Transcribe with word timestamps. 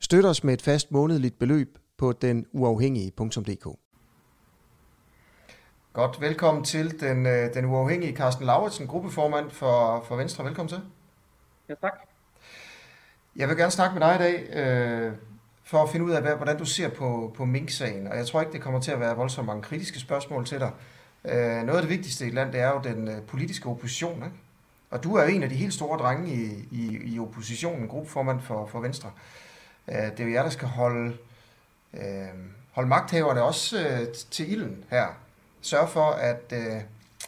Støt 0.00 0.24
os 0.24 0.44
med 0.44 0.54
et 0.54 0.62
fast 0.62 0.92
månedligt 0.92 1.38
beløb 1.38 1.78
på 1.98 2.12
denuafhængige.dk. 2.12 3.78
Godt, 5.92 6.20
velkommen 6.20 6.64
til 6.64 7.00
den, 7.00 7.26
øh, 7.26 7.54
den 7.54 7.64
uafhængige 7.64 8.16
Carsten 8.16 8.46
Lauritsen, 8.46 8.86
gruppeformand 8.86 9.50
for, 9.50 10.04
for 10.08 10.16
Venstre. 10.16 10.44
Velkommen 10.44 10.68
til. 10.68 10.80
Ja, 11.68 11.74
tak. 11.74 11.92
Jeg 13.36 13.48
vil 13.48 13.56
gerne 13.56 13.70
snakke 13.70 13.98
med 13.98 14.08
dig 14.08 14.14
i 14.14 14.18
dag, 14.18 14.50
øh, 14.52 15.12
for 15.64 15.82
at 15.82 15.90
finde 15.90 16.06
ud 16.06 16.10
af, 16.10 16.22
hvad, 16.22 16.34
hvordan 16.34 16.58
du 16.58 16.64
ser 16.64 16.88
på, 16.88 17.34
på 17.36 17.44
Mink-sagen. 17.44 18.06
Og 18.06 18.16
jeg 18.16 18.26
tror 18.26 18.40
ikke, 18.40 18.52
det 18.52 18.60
kommer 18.60 18.80
til 18.80 18.90
at 18.90 19.00
være 19.00 19.16
voldsomt 19.16 19.46
mange 19.46 19.62
kritiske 19.62 20.00
spørgsmål 20.00 20.46
til 20.46 20.60
dig. 20.60 20.70
Øh, 21.24 21.62
noget 21.62 21.76
af 21.76 21.82
det 21.82 21.90
vigtigste 21.90 22.24
i 22.24 22.28
et 22.28 22.34
land, 22.34 22.52
det 22.52 22.60
er 22.60 22.68
jo 22.68 22.80
den 22.84 23.08
øh, 23.08 23.22
politiske 23.22 23.68
opposition. 23.68 24.16
Ikke? 24.16 24.36
Og 24.90 25.04
du 25.04 25.14
er 25.14 25.24
en 25.24 25.42
af 25.42 25.48
de 25.48 25.54
helt 25.54 25.74
store 25.74 25.98
drenge 25.98 26.34
i, 26.34 26.68
i, 26.70 27.14
i 27.14 27.18
oppositionen, 27.18 27.88
gruppeformand 27.88 28.40
for, 28.40 28.66
for 28.66 28.80
Venstre. 28.80 29.08
Øh, 29.08 29.47
Øh, 29.88 30.10
det 30.10 30.20
er 30.20 30.24
jo 30.24 30.32
jer, 30.32 30.42
der 30.42 30.50
skal 30.50 30.68
holde, 30.68 31.16
øh, 31.94 32.28
holde 32.72 32.88
magthaverne 32.88 33.42
også 33.42 33.88
øh, 33.88 34.08
til 34.30 34.52
ilden 34.52 34.84
her. 34.90 35.06
Sørg 35.60 35.88
for, 35.88 36.10
at, 36.10 36.52
øh, 36.52 36.80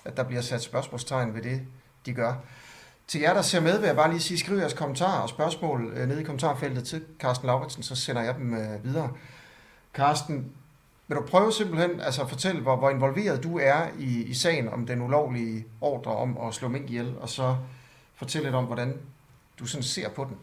at 0.05 0.17
der 0.17 0.23
bliver 0.23 0.43
sat 0.43 0.63
spørgsmålstegn 0.63 1.35
ved 1.35 1.43
det, 1.43 1.63
de 2.07 2.13
gør. 2.13 2.35
Til 3.07 3.21
jer, 3.21 3.35
der 3.35 3.43
ser 3.43 3.61
med, 3.61 3.79
vil 3.79 3.87
jeg 3.87 3.97
bare 3.97 4.11
lige 4.11 4.21
sige, 4.21 4.39
skriv 4.39 4.57
jeres 4.57 4.75
kommentarer 4.75 5.21
og 5.21 5.29
spørgsmål 5.29 5.93
øh, 5.97 6.09
nede 6.09 6.21
i 6.21 6.25
kommentarfeltet 6.25 6.87
til 6.87 7.05
Carsten 7.19 7.47
Lauritsen, 7.47 7.83
så 7.83 7.95
sender 7.95 8.23
jeg 8.23 8.35
dem 8.35 8.55
øh, 8.55 8.85
videre. 8.85 9.11
Carsten, 9.95 10.53
vil 11.09 11.17
du 11.17 11.23
prøve 11.23 11.53
simpelthen 11.53 12.01
altså 12.01 12.23
at 12.23 12.29
fortælle, 12.29 12.61
hvor, 12.61 12.77
hvor 12.77 12.91
involveret 12.91 13.43
du 13.43 13.59
er 13.59 13.89
i, 13.99 14.23
i 14.23 14.35
sagen 14.35 14.69
om 14.69 14.87
den 14.87 15.03
ulovlige 15.03 15.65
ordre 15.81 16.17
om 16.17 16.39
at 16.39 16.55
slå 16.55 16.69
mink 16.69 16.91
ihjel, 16.91 17.15
og 17.21 17.29
så 17.29 17.57
fortælle 18.15 18.47
lidt 18.47 18.55
om, 18.55 18.65
hvordan 18.65 18.99
du 19.59 19.67
sådan 19.67 19.83
ser 19.83 20.09
på 20.09 20.25
den? 20.25 20.37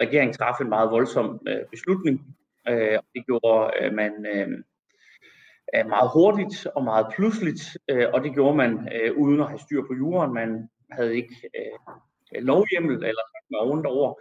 Regeringen 0.00 0.34
træffe 0.34 0.62
en 0.64 0.68
meget 0.68 0.90
voldsom 0.90 1.40
øh, 1.48 1.64
beslutning, 1.70 2.36
øh, 2.68 2.98
og 2.98 3.04
det 3.14 3.26
gjorde 3.26 3.72
øh, 3.80 3.94
man 3.94 4.12
øh, 4.26 4.48
øh, 5.74 5.86
meget 5.88 6.10
hurtigt 6.14 6.66
og 6.76 6.84
meget 6.84 7.06
pludseligt, 7.16 7.62
øh, 7.90 8.06
og 8.12 8.24
det 8.24 8.34
gjorde 8.34 8.56
man 8.56 8.88
øh, 8.94 9.16
uden 9.16 9.40
at 9.40 9.48
have 9.48 9.58
styr 9.58 9.82
på 9.86 9.94
jorden. 9.94 10.34
Man 10.34 10.68
havde 10.92 11.16
ikke 11.16 11.34
øh, 11.56 12.42
lovhjemmel 12.42 12.94
eller 12.94 13.24
noget 13.50 13.70
oven 13.70 13.86
over, 13.86 14.20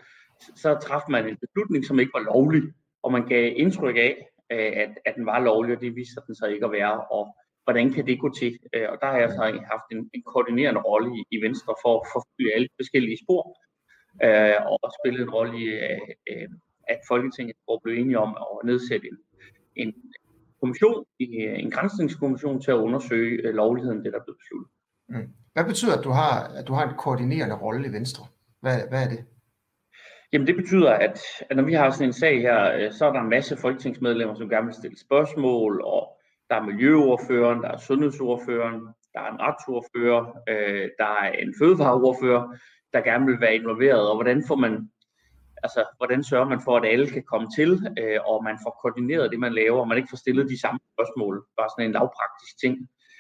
så 0.56 0.78
træffede 0.82 1.12
man 1.12 1.30
en 1.30 1.38
beslutning, 1.38 1.86
som 1.86 2.00
ikke 2.00 2.14
var 2.14 2.30
lovlig, 2.34 2.64
og 3.04 3.12
man 3.12 3.28
gav 3.28 3.54
indtryk 3.56 3.96
af, 3.96 4.14
øh, 4.52 4.72
at, 4.84 4.90
at 5.06 5.16
den 5.16 5.26
var 5.26 5.40
lovlig, 5.40 5.76
og 5.76 5.82
det 5.82 5.96
viste 5.96 6.22
den 6.28 6.36
så 6.36 6.46
ikke 6.46 6.66
at 6.66 6.72
være, 6.72 7.02
og 7.02 7.36
hvordan 7.64 7.94
kan 7.94 8.08
det 8.08 8.20
gå 8.20 8.30
til? 8.40 8.60
Øh, 8.74 8.88
og 8.92 8.98
der 9.02 9.08
har 9.08 9.20
jeg 9.20 9.32
så 9.32 9.44
haft 9.72 9.88
en, 9.92 10.10
en 10.14 10.24
koordinerende 10.24 10.82
rolle 10.82 11.10
i, 11.20 11.24
i 11.36 11.42
Venstre 11.46 11.74
for 11.84 11.94
at 12.00 12.08
forfølge 12.14 12.54
alle 12.56 12.70
forskellige 12.80 13.18
spor, 13.24 13.58
øh, 14.24 14.66
og 14.66 14.92
spille 15.00 15.24
en 15.24 15.30
rolle 15.30 15.54
i, 15.64 15.66
øh, 16.32 16.50
at 16.88 17.00
Folketinget 17.08 17.56
blevet 17.84 18.00
enige 18.00 18.20
om 18.20 18.38
at 18.42 18.66
nedsætte 18.66 19.08
en, 19.08 19.18
en 19.76 19.94
kommission, 20.60 21.06
en 21.20 21.72
grænsningskommission 21.72 22.62
til 22.62 22.72
at 22.72 22.76
undersøge 22.76 23.48
øh, 23.48 23.54
lovligheden, 23.54 24.06
det 24.06 24.14
der 24.14 24.24
blev 24.26 24.36
besluttet. 24.38 24.70
Mm. 25.10 25.34
Hvad 25.54 25.66
betyder, 25.66 25.98
at 25.98 26.04
du 26.04 26.10
har, 26.10 26.44
at 26.60 26.68
du 26.68 26.74
har 26.74 26.90
en 26.90 26.98
koordinerende 26.98 27.56
rolle 27.56 27.88
i 27.88 27.92
Venstre? 27.92 28.26
Hvad, 28.62 28.78
hvad 28.90 29.04
er 29.04 29.10
det? 29.10 29.26
Jamen 30.34 30.48
det 30.48 30.56
betyder, 30.56 30.92
at, 30.92 31.20
at 31.50 31.58
når 31.58 31.64
vi 31.64 31.74
har 31.74 31.90
sådan 31.90 32.08
en 32.08 32.14
sag 32.14 32.42
her, 32.42 32.74
øh, 32.74 32.92
så 32.92 33.06
er 33.06 33.14
der 33.14 33.22
en 33.22 33.30
masse 33.30 33.58
folketingsmedlemmer, 33.58 34.36
som 34.36 34.50
gerne 34.50 34.66
vil 34.66 34.76
stille 34.76 35.00
spørgsmål, 35.00 35.82
og 35.86 36.18
der 36.50 36.56
er 36.56 36.66
miljøordføreren, 36.66 37.62
der 37.64 37.70
er 37.70 37.78
sundhedsordføreren, 37.78 38.82
der 39.14 39.20
er 39.20 39.32
en 39.32 39.42
retsordfører, 39.42 40.24
øh, 40.50 40.90
der 40.98 41.06
er 41.06 41.32
en 41.32 41.54
fødevareordfører, 41.60 42.58
der 42.94 43.02
gerne 43.02 43.26
vil 43.26 43.42
være 43.42 43.56
involveret, 43.56 44.10
og 44.10 44.16
hvordan 44.16 44.44
får 44.48 44.56
man 44.56 44.90
altså, 45.64 45.86
hvordan 45.98 46.24
sørger 46.24 46.50
man 46.50 46.62
for, 46.62 46.78
at 46.78 46.86
alle 46.86 47.08
kan 47.10 47.24
komme 47.24 47.48
til, 47.58 47.72
øh, 48.02 48.20
og 48.26 48.44
man 48.44 48.58
får 48.64 48.80
koordineret 48.82 49.32
det, 49.32 49.40
man 49.40 49.54
laver, 49.54 49.80
og 49.80 49.88
man 49.88 49.98
ikke 49.98 50.10
får 50.10 50.18
stillet 50.18 50.50
de 50.50 50.62
samme 50.62 50.80
spørgsmål, 50.94 51.46
bare 51.58 51.70
sådan 51.74 51.86
en 51.86 51.98
lavpraktisk 51.98 52.54
ting. 52.64 52.76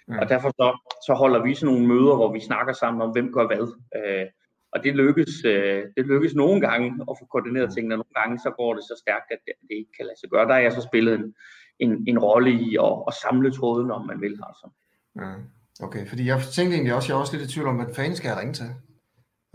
Mm. 0.07 0.19
Og 0.19 0.29
derfor 0.29 0.49
så, 0.49 0.67
så 1.07 1.13
holder 1.13 1.43
vi 1.43 1.55
sådan 1.55 1.73
nogle 1.73 1.87
møder, 1.87 2.15
hvor 2.15 2.31
vi 2.33 2.39
snakker 2.39 2.73
sammen 2.73 3.01
om, 3.01 3.11
hvem 3.11 3.33
gør 3.33 3.47
hvad. 3.47 3.65
Øh, 3.97 4.27
og 4.71 4.83
det 4.83 4.95
lykkes, 4.95 5.33
øh, 5.45 5.83
det 5.97 6.05
lykkes 6.11 6.35
nogle 6.35 6.61
gange 6.67 6.87
at 7.09 7.13
få 7.19 7.25
koordineret 7.31 7.73
tingene, 7.73 7.95
og 7.95 7.97
nogle 7.97 8.17
gange 8.21 8.39
så 8.39 8.49
går 8.59 8.73
det 8.73 8.83
så 8.83 8.95
stærkt, 9.03 9.27
at 9.35 9.39
det, 9.45 9.53
det 9.67 9.75
ikke 9.81 9.93
kan 9.97 10.05
lade 10.05 10.19
sig 10.19 10.29
gøre. 10.29 10.47
Der 10.47 10.55
er 10.55 10.65
jeg 10.67 10.73
så 10.73 10.81
spillet 10.81 11.13
en, 11.19 11.35
en, 11.79 11.91
en 12.07 12.19
rolle 12.19 12.51
i 12.51 12.77
at, 12.87 12.93
at 13.07 13.13
samle 13.23 13.51
tråden, 13.51 13.91
om 13.91 14.07
man 14.07 14.21
vil. 14.21 14.35
Altså. 14.49 14.67
Mm. 15.15 15.43
Okay, 15.85 16.07
fordi 16.07 16.23
jeg 16.27 16.37
tænkte 16.55 16.73
egentlig 16.75 16.93
også, 16.95 17.07
jeg 17.09 17.15
er 17.15 17.21
også 17.21 17.37
lidt 17.37 17.49
i 17.49 17.53
tvivl 17.53 17.67
om, 17.67 17.75
hvad 17.75 17.95
fanden 17.95 18.15
skal 18.15 18.29
jeg 18.29 18.37
ringe 18.37 18.53
til? 18.53 18.69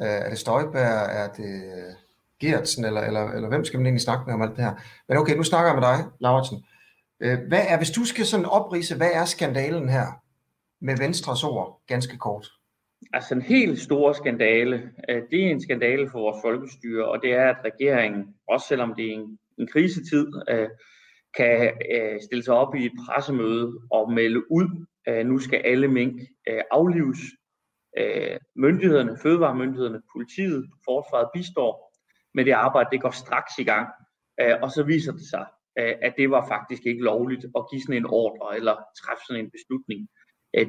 Øh, 0.03 0.09
er 0.09 0.29
det 0.29 0.39
Støjbær, 0.39 1.05
Er 1.21 1.29
det 1.33 1.63
Gertsen? 2.41 2.85
Eller, 2.85 3.01
eller, 3.01 3.33
eller 3.33 3.49
hvem 3.49 3.65
skal 3.65 3.79
man 3.79 3.87
egentlig 3.87 4.03
snakke 4.03 4.25
med 4.27 4.35
om 4.35 4.43
alt 4.43 4.57
det 4.57 4.65
her? 4.65 4.75
Men 5.09 5.19
okay, 5.19 5.37
nu 5.37 5.43
snakker 5.43 5.71
jeg 5.71 5.81
med 5.81 5.89
dig, 5.89 5.99
Lauritsen. 6.21 6.65
Øh, 7.21 7.39
hvad 7.49 7.65
er, 7.69 7.77
hvis 7.77 7.91
du 7.91 8.05
skal 8.05 8.27
sådan 8.27 8.47
oprise, 8.47 8.97
hvad 8.97 9.11
er 9.15 9.25
skandalen 9.25 9.89
her? 9.89 10.23
med 10.85 10.97
Venstres 10.99 11.45
ord, 11.45 11.83
ganske 11.87 12.19
kort? 12.19 12.49
Altså 13.13 13.35
en 13.35 13.43
helt 13.43 13.81
stor 13.81 14.13
skandale, 14.13 14.91
øh, 15.09 15.23
det 15.31 15.47
er 15.47 15.51
en 15.51 15.61
skandale 15.61 16.11
for 16.11 16.19
vores 16.19 16.37
folkestyre, 16.43 17.05
og 17.09 17.23
det 17.23 17.33
er, 17.33 17.51
at 17.51 17.57
regeringen, 17.65 18.35
også 18.49 18.67
selvom 18.69 18.95
det 18.95 19.07
er 19.07 19.13
en, 19.13 19.39
en 19.59 19.67
krisetid, 19.67 20.27
kan 21.37 21.73
stille 22.23 22.45
sig 22.45 22.55
op 22.55 22.75
i 22.75 22.87
et 22.87 22.93
pressemøde 23.07 23.73
og 23.91 24.13
melde 24.13 24.53
ud, 24.53 24.87
at 25.07 25.27
nu 25.27 25.39
skal 25.39 25.63
alle 25.65 25.89
mink 25.89 26.21
aflives. 26.71 27.19
Øh, 27.99 28.39
myndighederne, 28.57 29.19
fødevaremyndighederne, 29.23 30.03
politiet, 30.13 30.71
forsvaret 30.85 31.29
bistår 31.35 31.73
med 32.35 32.45
det 32.45 32.53
arbejde, 32.53 32.89
det 32.93 33.03
går 33.03 33.11
straks 33.11 33.53
i 33.59 33.65
gang. 33.65 33.89
Øh, 34.41 34.55
og 34.63 34.71
så 34.71 34.83
viser 34.83 35.13
det 35.13 35.27
sig, 35.31 35.47
øh, 35.79 35.95
at 36.03 36.15
det 36.19 36.31
var 36.31 36.49
faktisk 36.49 36.87
ikke 36.87 37.03
lovligt 37.03 37.45
at 37.59 37.63
give 37.71 37.83
sådan 37.83 37.97
en 37.97 38.07
ordre 38.07 38.57
eller 38.57 38.77
træffe 39.01 39.23
sådan 39.27 39.45
en 39.45 39.51
beslutning 39.51 40.09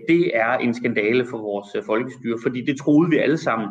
det 0.08 0.38
er 0.38 0.54
en 0.54 0.74
skandale 0.74 1.26
for 1.26 1.38
vores 1.38 1.76
øh, 1.76 1.84
folkestyre, 1.84 2.38
fordi 2.44 2.66
det 2.66 2.78
troede 2.78 3.10
vi 3.10 3.18
alle 3.18 3.38
sammen. 3.38 3.70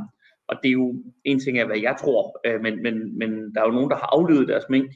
Og 0.48 0.56
det 0.62 0.68
er 0.68 0.72
jo 0.72 1.04
en 1.24 1.40
ting 1.40 1.58
af, 1.58 1.66
hvad 1.66 1.78
jeg 1.78 1.96
tror, 2.00 2.40
øh, 2.46 2.60
men, 2.60 2.82
men, 2.82 3.18
men 3.18 3.54
der 3.54 3.60
er 3.60 3.66
jo 3.66 3.72
nogen, 3.72 3.90
der 3.90 3.96
har 3.96 4.08
aflevet 4.12 4.48
deres 4.48 4.64
mink, 4.70 4.92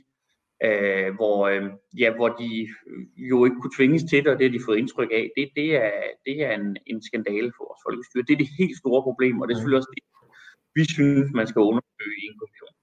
øh, 0.65 1.15
hvor, 1.19 1.39
øh, 1.53 1.63
ja, 2.03 2.09
hvor 2.17 2.29
de 2.41 2.51
øh, 2.91 3.29
jo 3.31 3.45
ikke 3.45 3.61
kunne 3.61 3.77
tvinges 3.79 4.05
til 4.11 4.19
det, 4.23 4.33
og 4.33 4.39
det 4.39 4.45
har 4.47 4.59
de 4.59 4.67
fået 4.69 4.79
indtryk 4.79 5.11
af. 5.19 5.25
Det, 5.37 5.45
det 5.59 5.69
er, 5.85 5.93
det 6.27 6.37
er 6.47 6.53
en, 6.61 6.77
en 6.87 7.03
skandale 7.09 7.51
for 7.57 7.63
vores 7.69 7.83
folkestyre. 7.87 8.27
Det 8.27 8.33
er 8.35 8.43
det 8.43 8.57
helt 8.61 8.79
store 8.83 9.03
problem, 9.09 9.41
og 9.41 9.45
det 9.45 9.53
er 9.53 9.59
selvfølgelig 9.59 9.83
også 9.83 9.95
det, 9.97 10.03
vi 10.79 10.85
synes, 10.97 11.29
man 11.41 11.47
skal 11.51 11.61
undersøge 11.71 12.17
i 12.23 12.25
en 12.31 12.39
kommission. 12.41 12.75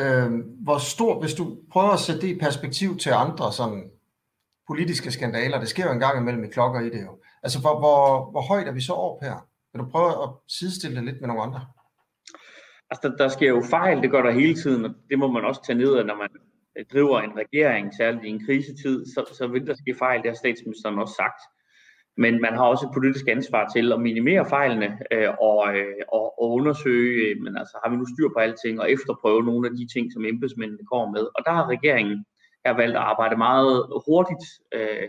Øh, 0.00 0.30
hvor 0.66 0.78
stor, 0.94 1.12
hvis 1.20 1.34
du 1.40 1.44
prøver 1.72 1.92
at 1.98 2.04
sætte 2.06 2.20
det 2.22 2.30
i 2.34 2.38
perspektiv 2.46 2.90
til 3.04 3.10
andre 3.24 3.52
sådan 3.52 3.82
politiske 4.66 5.10
skandaler. 5.10 5.60
Det 5.60 5.68
sker 5.68 5.86
jo 5.86 5.92
en 5.92 6.00
gang 6.00 6.18
imellem 6.20 6.44
i 6.44 6.48
klokker 6.48 6.80
i 6.80 6.90
det 6.90 7.02
jo. 7.02 7.18
Altså, 7.42 7.60
hvor, 7.60 7.78
hvor, 7.78 8.30
hvor 8.30 8.40
højt 8.40 8.68
er 8.68 8.72
vi 8.72 8.80
så 8.80 8.92
op 8.92 9.18
her? 9.22 9.48
Vil 9.72 9.82
du 9.82 9.88
prøve 9.90 10.22
at 10.22 10.28
sidestille 10.48 10.96
det 10.96 11.04
lidt 11.04 11.20
med 11.20 11.28
nogle 11.28 11.42
andre? 11.42 11.66
Altså, 12.90 13.08
der, 13.08 13.16
der 13.16 13.28
sker 13.28 13.48
jo 13.48 13.62
fejl, 13.70 14.02
det 14.02 14.10
gør 14.10 14.22
der 14.22 14.30
hele 14.30 14.54
tiden, 14.54 14.84
og 14.84 14.94
det 15.10 15.18
må 15.18 15.30
man 15.30 15.44
også 15.44 15.62
tage 15.66 15.78
ned 15.78 15.94
af, 15.94 16.06
når 16.06 16.16
man 16.16 16.28
øh, 16.78 16.84
driver 16.92 17.20
en 17.20 17.36
regering, 17.36 17.94
særligt 17.94 18.24
i 18.24 18.28
en 18.28 18.46
krisetid, 18.46 19.06
så, 19.06 19.34
så 19.38 19.46
vil 19.46 19.66
der 19.66 19.74
ske 19.74 19.94
fejl, 19.98 20.22
det 20.22 20.30
har 20.30 20.34
statsministeren 20.34 20.98
også 20.98 21.14
sagt. 21.14 21.40
Men 22.16 22.40
man 22.40 22.54
har 22.54 22.64
også 22.64 22.86
et 22.86 22.94
politisk 22.94 23.28
ansvar 23.28 23.68
til 23.74 23.92
at 23.92 24.00
minimere 24.00 24.48
fejlene 24.48 24.98
øh, 25.12 25.30
og, 25.40 25.76
øh, 25.76 26.02
og, 26.12 26.42
og 26.42 26.50
undersøge, 26.58 27.28
øh, 27.28 27.42
men 27.42 27.56
altså 27.56 27.78
har 27.84 27.90
vi 27.90 27.96
nu 27.96 28.06
styr 28.06 28.28
på 28.28 28.38
alting, 28.38 28.80
og 28.80 28.90
efterprøve 28.90 29.42
nogle 29.44 29.68
af 29.68 29.76
de 29.76 29.86
ting, 29.94 30.12
som 30.12 30.24
embedsmændene 30.24 30.86
kommer 30.92 31.08
med. 31.16 31.24
Og 31.36 31.40
der 31.46 31.52
har 31.52 31.66
regeringen 31.74 32.24
her 32.66 32.72
valgt 32.72 32.96
at 32.96 33.02
arbejde 33.02 33.36
meget 33.36 33.86
hurtigt 34.06 34.44
øh, 34.74 35.08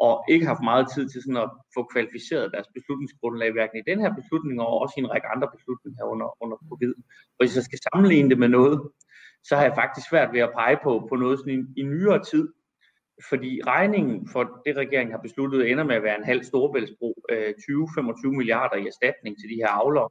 og 0.00 0.24
ikke 0.28 0.46
haft 0.46 0.68
meget 0.70 0.86
tid 0.94 1.08
til 1.08 1.22
sådan 1.22 1.42
at 1.44 1.50
få 1.74 1.80
kvalificeret 1.92 2.52
deres 2.54 2.68
beslutningsgrundlag, 2.76 3.52
hverken 3.52 3.78
i 3.78 3.88
den 3.90 3.98
her 4.00 4.12
beslutning 4.20 4.60
og 4.60 4.80
også 4.82 4.94
i 4.96 5.00
en 5.00 5.10
række 5.10 5.28
andre 5.34 5.48
beslutninger 5.54 6.04
under, 6.12 6.28
under 6.42 6.56
covid. 6.68 6.94
Og 7.34 7.40
hvis 7.42 7.56
jeg 7.56 7.64
skal 7.64 7.80
sammenligne 7.86 8.30
det 8.30 8.38
med 8.38 8.48
noget, 8.48 8.76
så 9.44 9.56
har 9.56 9.62
jeg 9.62 9.74
faktisk 9.74 10.08
svært 10.08 10.32
ved 10.32 10.40
at 10.40 10.54
pege 10.58 10.78
på, 10.84 11.06
på 11.10 11.14
noget 11.16 11.38
sådan 11.38 11.54
i, 11.58 11.80
i 11.80 11.82
nyere 11.82 12.24
tid, 12.24 12.48
fordi 13.28 13.60
regningen 13.66 14.28
for 14.32 14.42
det, 14.66 14.76
regeringen 14.76 15.12
har 15.12 15.22
besluttet, 15.26 15.70
ender 15.70 15.84
med 15.84 15.96
at 15.96 16.02
være 16.02 16.18
en 16.18 16.24
halv 16.24 16.42
storbæltsbro, 16.44 17.22
øh, 17.30 17.54
20-25 17.60 18.28
milliarder 18.36 18.76
i 18.76 18.86
erstatning 18.86 19.38
til 19.40 19.48
de 19.50 19.60
her 19.62 19.68
avlere. 19.68 20.08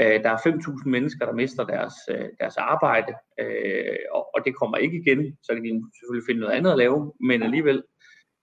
Øh, 0.00 0.22
der 0.24 0.30
er 0.30 0.36
5.000 0.36 0.88
mennesker, 0.88 1.26
der 1.26 1.32
mister 1.32 1.64
deres, 1.64 1.94
øh, 2.10 2.28
deres 2.40 2.56
arbejde, 2.56 3.12
øh, 3.40 3.96
og, 4.12 4.28
og 4.34 4.44
det 4.44 4.56
kommer 4.56 4.76
ikke 4.76 4.96
igen. 4.96 5.36
Så 5.42 5.54
kan 5.54 5.64
de 5.64 5.70
selvfølgelig 5.98 6.26
finde 6.28 6.40
noget 6.40 6.54
andet 6.54 6.70
at 6.70 6.78
lave, 6.78 7.12
men 7.20 7.42
alligevel. 7.42 7.82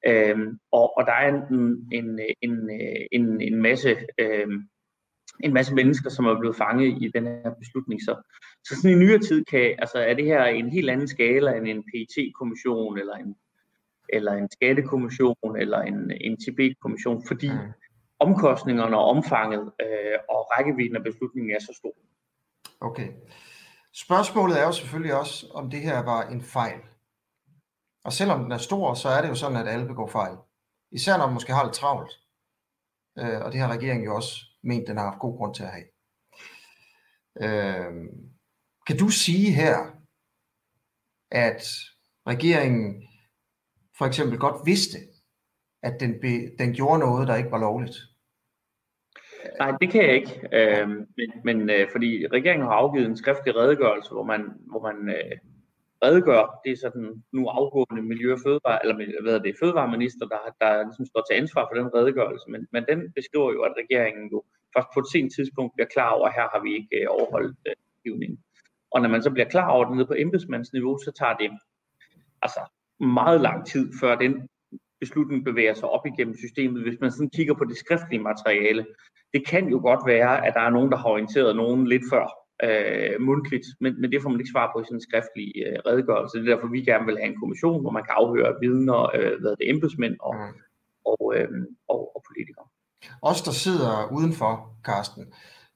Øh, 0.08 0.38
og, 0.72 0.98
og 0.98 1.06
der 1.06 1.14
er 1.14 1.28
en, 1.30 1.88
en, 1.92 2.20
en, 2.42 2.70
en, 3.12 3.42
en 3.42 3.62
masse 3.62 3.98
øh, 4.18 4.48
en 5.40 5.54
masse 5.54 5.76
mennesker, 5.76 6.10
som 6.10 6.26
er 6.26 6.40
blevet 6.40 6.56
fanget 6.56 6.88
i 7.02 7.12
den 7.16 7.28
her 7.28 7.54
beslutning. 7.60 8.02
Så, 8.02 8.16
så 8.64 8.76
sådan 8.76 8.92
i 8.92 8.96
nyere 9.06 9.20
tid 9.20 9.46
kan, 9.46 9.76
altså 9.80 9.98
er 9.98 10.14
det 10.14 10.26
her 10.26 10.44
en 10.44 10.70
helt 10.70 10.90
anden 10.90 11.08
skala 11.08 11.58
end 11.58 11.68
en 11.68 11.84
PET-kommission, 11.84 12.98
eller 12.98 13.14
en, 13.14 13.36
eller 14.10 14.32
en 14.32 14.50
skattekommission, 14.52 15.58
eller 15.60 15.82
en, 15.82 16.12
en 16.22 16.38
Tibet-kommission, 16.38 17.24
fordi 17.28 17.52
mm. 17.52 17.72
omkostningerne 18.20 18.98
og 18.98 19.06
omfanget 19.06 19.72
øh, 19.82 20.18
og 20.30 20.48
rækkevidden 20.52 20.96
af 20.96 21.04
beslutningen 21.04 21.56
er 21.56 21.60
så 21.60 21.74
stor. 21.78 21.94
Okay. 22.82 23.08
Spørgsmålet 23.94 24.60
er 24.62 24.66
jo 24.66 24.72
selvfølgelig 24.72 25.20
også, 25.20 25.48
om 25.54 25.70
det 25.70 25.80
her 25.80 26.04
var 26.04 26.22
en 26.24 26.42
fejl. 26.42 26.80
Og 28.04 28.14
selvom 28.14 28.44
den 28.44 28.52
er 28.52 28.58
stor, 28.58 28.94
så 28.94 29.10
er 29.10 29.22
det 29.22 29.30
jo 29.30 29.36
sådan, 29.36 29.58
at 29.58 29.68
alle 29.68 29.88
begår 29.88 30.08
fejl. 30.08 30.38
Især 30.92 31.18
når 31.18 31.26
man 31.26 31.34
måske 31.34 31.54
har 31.54 31.64
lidt 31.64 31.76
travlt. 31.76 32.12
Øh, 33.20 33.42
og 33.46 33.52
det 33.52 33.60
har 33.60 33.72
regeringen 33.72 34.06
jo 34.06 34.16
også 34.16 34.46
ment, 34.64 34.88
den 34.88 34.98
har 34.98 35.06
haft 35.06 35.20
god 35.20 35.38
grund 35.38 35.56
til 35.56 35.64
at 35.64 35.72
have. 35.72 35.88
Øh, 37.42 37.94
kan 38.88 38.98
du 38.98 39.10
sige 39.10 39.52
her, 39.52 39.76
at 41.32 41.64
regeringen 42.28 43.08
for 43.98 44.06
eksempel 44.06 44.40
godt 44.40 44.66
vidste, 44.66 44.98
at 45.84 46.00
den, 46.00 46.12
be, 46.22 46.34
den 46.60 46.74
gjorde 46.74 47.00
noget, 47.00 47.28
der 47.28 47.36
ikke 47.36 47.52
var 47.52 47.58
lovligt? 47.58 47.98
Nej, 49.60 49.72
det 49.82 49.92
kan 49.92 50.02
jeg 50.04 50.16
ikke. 50.16 50.50
Øh, 50.54 50.88
men 50.90 51.30
men 51.44 51.70
øh, 51.70 51.88
fordi 51.92 52.28
regeringen 52.28 52.68
har 52.68 52.74
afgivet 52.74 53.08
en 53.08 53.18
skriftlig 53.18 53.56
redegørelse, 53.56 54.12
hvor 54.12 54.24
man, 54.24 54.42
hvor 54.70 54.82
man 54.82 55.16
øh, 55.16 55.38
redegør, 56.04 56.60
det 56.64 56.72
er 56.72 56.80
så 56.84 56.90
den 56.94 57.24
nu 57.38 57.48
afgående 57.48 58.02
miljø- 58.12 58.34
og 58.34 58.40
fødevare, 58.46 58.80
eller 58.84 59.22
hvad 59.24 59.36
er 59.36 59.44
det, 59.46 59.60
fødevareminister, 59.62 60.26
der, 60.34 60.42
der 60.62 60.84
ligesom 60.84 61.06
står 61.06 61.24
til 61.26 61.40
ansvar 61.42 61.64
for 61.68 61.76
den 61.80 61.94
redegørelse, 61.96 62.46
men, 62.54 62.62
men 62.74 62.84
den 62.90 63.00
beskriver 63.18 63.52
jo, 63.56 63.62
at 63.62 63.74
regeringen 63.82 64.26
jo 64.34 64.44
først 64.76 64.90
på 64.94 65.00
et 65.00 65.12
sent 65.14 65.30
tidspunkt 65.36 65.74
bliver 65.76 65.88
klar 65.96 66.10
over, 66.16 66.28
at 66.28 66.36
her 66.38 66.48
har 66.54 66.62
vi 66.66 66.72
ikke 66.80 66.96
øh, 67.02 67.08
overholdt 67.10 67.58
øh, 67.70 67.76
givningen. 68.04 68.40
Og 68.94 69.02
når 69.02 69.10
man 69.10 69.24
så 69.24 69.32
bliver 69.32 69.50
klar 69.50 69.70
over 69.70 69.86
det 69.86 69.96
nede 69.96 70.08
på 70.08 70.18
embedsmandsniveau, 70.18 70.98
så 71.06 71.12
tager 71.20 71.36
det 71.42 71.50
altså 72.42 72.62
meget 73.00 73.42
lang 73.42 73.66
tid, 73.66 73.92
før 74.02 74.16
den 74.16 74.34
beslutning 75.00 75.46
bevæger 75.46 75.74
sig 75.74 75.90
op 75.90 76.06
igennem 76.06 76.36
systemet, 76.38 76.82
hvis 76.84 77.00
man 77.02 77.12
sådan 77.12 77.30
kigger 77.30 77.54
på 77.54 77.66
det 77.66 77.78
skriftlige 77.78 78.24
materiale. 78.24 78.86
Det 79.34 79.48
kan 79.48 79.70
jo 79.70 79.80
godt 79.90 80.00
være, 80.06 80.48
at 80.48 80.54
der 80.54 80.62
er 80.62 80.70
nogen, 80.70 80.92
der 80.92 80.98
har 80.98 81.10
orienteret 81.10 81.56
nogen 81.56 81.88
lidt 81.88 82.04
før, 82.12 82.28
øh, 82.64 83.22
mundtligt, 83.22 83.68
men, 83.80 84.02
men 84.02 84.12
det 84.12 84.22
får 84.22 84.30
man 84.30 84.40
ikke 84.40 84.56
svar 84.56 84.72
på 84.72 84.82
i 84.82 84.86
sådan 84.86 84.98
en 84.98 85.08
skriftlig 85.10 85.48
øh, 85.66 85.80
redegørelse. 85.88 86.38
Det 86.38 86.44
er 86.50 86.56
derfor, 86.56 86.68
vi 86.68 86.82
gerne 86.92 87.06
vil 87.06 87.18
have 87.18 87.32
en 87.32 87.40
kommission, 87.40 87.82
hvor 87.82 87.92
man 87.92 88.04
kan 88.04 88.16
afhøre 88.22 88.56
vidner, 88.62 89.00
øh, 89.18 89.34
hvad 89.42 89.54
det 89.60 89.70
embedsmænd 89.70 90.16
og, 90.20 90.36
mm. 90.36 90.62
og, 91.12 91.22
øh, 91.36 91.50
og, 91.94 92.02
og 92.16 92.24
politikere. 92.28 92.68
Os, 93.22 93.42
der 93.42 93.52
sidder 93.52 94.12
udenfor, 94.18 94.52
Karsten, 94.86 95.24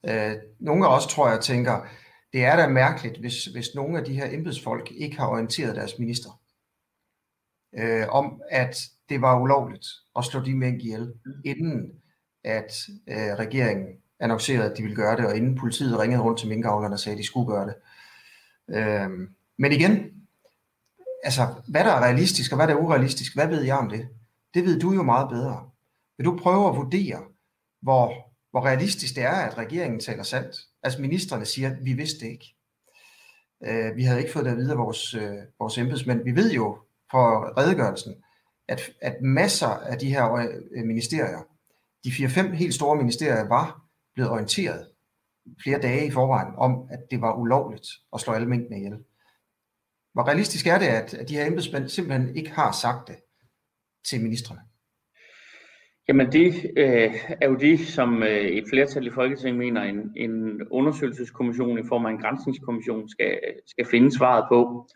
øh, 0.09 0.33
nogle 0.59 0.85
af 0.85 0.95
os, 0.95 1.07
tror 1.07 1.29
jeg, 1.29 1.39
tænker, 1.39 1.75
det 2.33 2.43
er 2.45 2.55
da 2.55 2.67
mærkeligt, 2.67 3.17
hvis, 3.19 3.45
hvis 3.45 3.75
nogle 3.75 3.99
af 3.99 4.05
de 4.05 4.13
her 4.13 4.27
embedsfolk 4.31 4.91
ikke 4.91 5.17
har 5.19 5.27
orienteret 5.27 5.75
deres 5.75 5.99
minister 5.99 6.29
øh, 7.79 8.07
om, 8.09 8.41
at 8.51 8.75
det 9.09 9.21
var 9.21 9.41
ulovligt 9.41 9.85
at 10.17 10.25
slå 10.25 10.39
de 10.39 10.55
mænd 10.55 10.81
ihjel, 10.81 11.13
mm. 11.25 11.31
inden 11.45 11.91
at 12.43 12.73
øh, 13.09 13.33
regeringen 13.39 13.87
annoncerede, 14.23 14.71
at 14.71 14.77
de 14.77 14.83
ville 14.83 14.95
gøre 14.95 15.17
det, 15.17 15.25
og 15.25 15.37
inden 15.37 15.55
politiet 15.55 15.99
ringede 15.99 16.21
rundt 16.21 16.39
til 16.39 16.49
minkavlerne 16.49 16.95
og 16.95 16.99
sagde, 16.99 17.13
at 17.13 17.19
de 17.19 17.25
skulle 17.25 17.47
gøre 17.47 17.65
det. 17.65 17.75
Øhm, 18.75 19.29
men 19.57 19.71
igen, 19.71 20.11
altså, 21.23 21.47
hvad 21.67 21.83
der 21.83 21.91
er 21.91 22.01
realistisk 22.01 22.51
og 22.51 22.55
hvad 22.55 22.67
der 22.67 22.73
er 22.73 22.77
urealistisk, 22.77 23.35
hvad 23.35 23.47
ved 23.47 23.61
jeg 23.61 23.77
om 23.77 23.89
det? 23.89 24.07
Det 24.53 24.65
ved 24.65 24.79
du 24.79 24.91
jo 24.91 25.03
meget 25.03 25.29
bedre. 25.29 25.69
Vil 26.17 26.25
du 26.25 26.37
prøve 26.37 26.69
at 26.69 26.75
vurdere, 26.75 27.19
hvor, 27.81 28.13
hvor 28.51 28.65
realistisk 28.65 29.15
det 29.15 29.23
er, 29.23 29.31
at 29.31 29.57
regeringen 29.57 29.99
taler 29.99 30.23
sandt? 30.23 30.55
Altså 30.83 31.01
ministerne 31.01 31.45
siger, 31.45 31.69
at 31.69 31.77
vi 31.85 31.93
vidste 31.93 32.25
det 32.25 32.31
ikke. 32.31 32.55
Øh, 33.65 33.95
vi 33.95 34.03
havde 34.03 34.19
ikke 34.19 34.33
fået 34.33 34.45
det 34.45 34.51
at 34.51 34.57
vide 34.57 34.71
af 34.71 34.77
vores, 34.77 35.13
øh, 35.13 35.37
vores 35.59 35.77
embedsmænd. 35.77 36.23
Vi 36.23 36.35
ved 36.35 36.51
jo 36.51 36.77
fra 37.11 37.53
redegørelsen, 37.57 38.15
at, 38.67 38.81
at 39.01 39.21
masser 39.21 39.67
af 39.67 39.97
de 39.97 40.09
her 40.09 40.33
øh, 40.33 40.85
ministerier, 40.85 41.47
de 42.03 42.11
fire-fem 42.11 42.51
helt 42.51 42.73
store 42.73 42.95
ministerier, 42.95 43.47
var 43.47 43.82
blevet 44.13 44.31
orienteret 44.31 44.87
flere 45.63 45.81
dage 45.81 46.07
i 46.07 46.11
forvejen 46.11 46.53
om, 46.57 46.87
at 46.91 46.99
det 47.11 47.21
var 47.21 47.35
ulovligt 47.35 47.87
at 48.13 48.19
slå 48.19 48.33
alle 48.33 48.49
mængdene 48.49 48.77
ihjel. 48.77 48.97
Hvor 50.13 50.27
realistisk 50.27 50.67
er 50.67 50.79
det, 50.79 50.85
at 50.85 51.29
de 51.29 51.35
her 51.35 51.47
embedsmænd 51.47 51.89
simpelthen 51.89 52.35
ikke 52.35 52.51
har 52.51 52.71
sagt 52.71 53.07
det 53.07 53.15
til 54.05 54.21
ministerne? 54.21 54.59
Jamen 56.07 56.31
det 56.31 56.71
øh, 56.77 57.13
er 57.41 57.47
jo 57.49 57.55
det, 57.55 57.79
som 57.79 58.23
øh, 58.23 58.45
et 58.59 58.65
flertal 58.69 59.07
i 59.07 59.11
Folketinget 59.11 59.57
mener, 59.57 59.81
en, 59.81 60.13
en 60.15 60.67
undersøgelseskommission 60.67 61.79
i 61.79 61.87
form 61.87 62.05
af 62.05 62.11
en 62.11 62.21
grænsningskommission 62.21 63.09
skal, 63.09 63.39
skal 63.67 63.85
finde 63.85 64.17
svaret 64.17 64.45
på. 64.51 64.87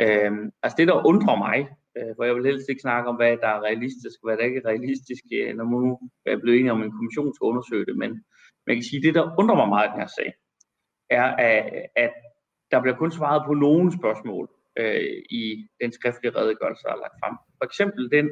Øh, 0.00 0.32
altså 0.62 0.76
det, 0.78 0.88
der 0.88 1.06
undrer 1.06 1.36
mig, 1.36 1.58
øh, 1.96 2.10
for 2.16 2.24
jeg 2.24 2.34
vil 2.34 2.46
helst 2.46 2.68
ikke 2.68 2.86
snakke 2.86 3.08
om, 3.08 3.16
hvad 3.16 3.36
der 3.42 3.48
er 3.48 3.64
realistisk 3.68 4.16
og 4.22 4.28
hvad 4.28 4.36
der 4.36 4.44
ikke 4.44 4.60
er 4.64 4.68
realistisk, 4.72 5.24
øh, 5.38 5.56
når 5.56 5.64
man 5.64 5.80
nu 5.84 5.98
er 6.26 6.38
blevet 6.42 6.58
enige 6.58 6.72
om, 6.72 6.82
en 6.82 6.96
kommission 6.98 7.34
skal 7.34 7.50
undersøge 7.52 7.86
det, 7.86 7.96
men 7.96 8.10
man 8.66 8.76
kan 8.76 8.82
sige, 8.82 9.02
det 9.02 9.14
der 9.14 9.34
undrer 9.38 9.56
mig 9.56 9.68
meget 9.68 9.88
i 9.88 9.92
den 9.92 10.00
her 10.00 10.12
sag, 10.18 10.34
er, 11.10 11.26
at, 11.96 12.12
der 12.70 12.82
bliver 12.82 12.96
kun 12.96 13.12
svaret 13.12 13.42
på 13.46 13.54
nogle 13.54 13.92
spørgsmål 13.98 14.50
øh, 14.78 15.22
i 15.30 15.68
den 15.80 15.92
skriftlige 15.92 16.36
redegørelse, 16.36 16.82
der 16.82 16.92
er 16.92 16.96
lagt 16.96 17.20
frem. 17.22 17.36
For 17.58 17.64
eksempel 17.64 18.10
den 18.10 18.28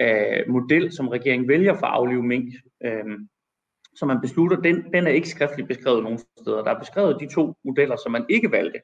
øh, 0.00 0.42
model, 0.48 0.92
som 0.92 1.08
regeringen 1.08 1.48
vælger 1.48 1.74
for 1.74 1.86
at 1.86 1.92
aflive 1.92 2.22
mink, 2.22 2.54
øh, 2.84 3.04
som 3.96 4.08
man 4.08 4.20
beslutter, 4.20 4.56
den, 4.56 4.92
den 4.92 5.06
er 5.06 5.10
ikke 5.10 5.28
skriftligt 5.28 5.68
beskrevet 5.68 6.02
nogen 6.02 6.18
steder. 6.18 6.64
Der 6.64 6.70
er 6.70 6.78
beskrevet 6.78 7.20
de 7.20 7.34
to 7.34 7.54
modeller, 7.64 7.96
som 7.96 8.12
man 8.12 8.26
ikke 8.28 8.50
valgte. 8.50 8.80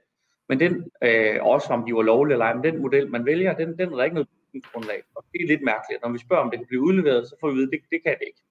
Men 0.49 0.61
den, 0.61 0.91
øh, 1.05 1.37
også 1.43 1.69
om 1.73 1.85
de 1.87 1.95
var 1.95 2.03
lovlige 2.03 2.35
eller 2.35 2.47
ej, 2.47 2.55
men 2.55 2.65
den 2.65 2.83
model, 2.83 3.11
man 3.11 3.27
vælger, 3.27 3.57
den, 3.57 3.79
den 3.79 3.93
er 3.93 3.97
der 3.97 4.05
ikke 4.05 4.15
noget 4.15 4.29
grundlag 4.73 5.03
Og 5.17 5.25
Det 5.33 5.41
er 5.43 5.47
lidt 5.47 5.63
mærkeligt. 5.63 6.03
Når 6.03 6.13
vi 6.13 6.19
spørger, 6.19 6.43
om 6.43 6.51
det 6.51 6.59
kan 6.59 6.67
blive 6.67 6.87
udleveret, 6.89 7.29
så 7.29 7.37
får 7.41 7.49
vi 7.49 7.53
at 7.53 7.57
vide, 7.57 7.69
at 7.69 7.73
det, 7.73 7.81
det 7.91 8.01
kan 8.07 8.17
det 8.21 8.27
ikke. 8.31 8.43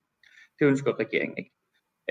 Det 0.59 0.65
ønsker 0.65 0.99
regeringen 0.99 1.37
ikke. 1.37 1.51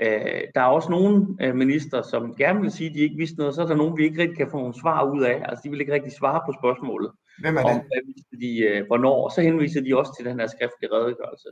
Øh, 0.03 0.41
der 0.55 0.61
er 0.61 0.75
også 0.77 0.89
nogle 0.91 1.37
øh, 1.41 1.55
minister, 1.55 2.01
som 2.01 2.35
gerne 2.35 2.61
vil 2.61 2.71
sige, 2.71 2.89
at 2.89 2.95
de 2.95 2.99
ikke 2.99 3.17
vidste 3.17 3.37
noget, 3.37 3.55
så 3.55 3.61
er 3.61 3.67
der 3.67 3.75
nogen, 3.75 3.97
vi 3.97 4.03
ikke 4.03 4.21
rigtig 4.21 4.37
kan 4.37 4.51
få 4.51 4.57
nogle 4.57 4.81
svar 4.81 5.11
ud 5.13 5.21
af. 5.23 5.41
Altså, 5.45 5.61
de 5.63 5.69
vil 5.69 5.81
ikke 5.81 5.93
rigtig 5.93 6.11
svare 6.11 6.41
på 6.45 6.51
spørgsmålet. 6.59 7.11
Hvem 7.41 7.57
er 7.57 7.61
det? 7.61 7.71
Om, 7.71 7.75
hvad 7.75 8.01
vidste 8.05 8.35
de, 8.43 8.51
øh, 8.67 8.87
hvornår, 8.87 9.23
og 9.25 9.31
så 9.31 9.41
henviser 9.41 9.81
de 9.81 9.97
også 9.97 10.11
til 10.15 10.25
den 10.25 10.39
her 10.39 10.47
skriftlige 10.47 10.93
redegørelse. 10.93 11.49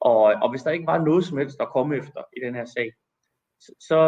Og, 0.00 0.22
og 0.42 0.50
hvis 0.50 0.62
der 0.62 0.70
ikke 0.70 0.86
var 0.86 1.04
noget 1.04 1.24
som 1.24 1.38
helst 1.38 1.60
at 1.60 1.72
komme 1.76 1.96
efter 1.96 2.20
i 2.36 2.40
den 2.46 2.54
her 2.54 2.64
sag, 2.64 2.92
så, 3.60 4.00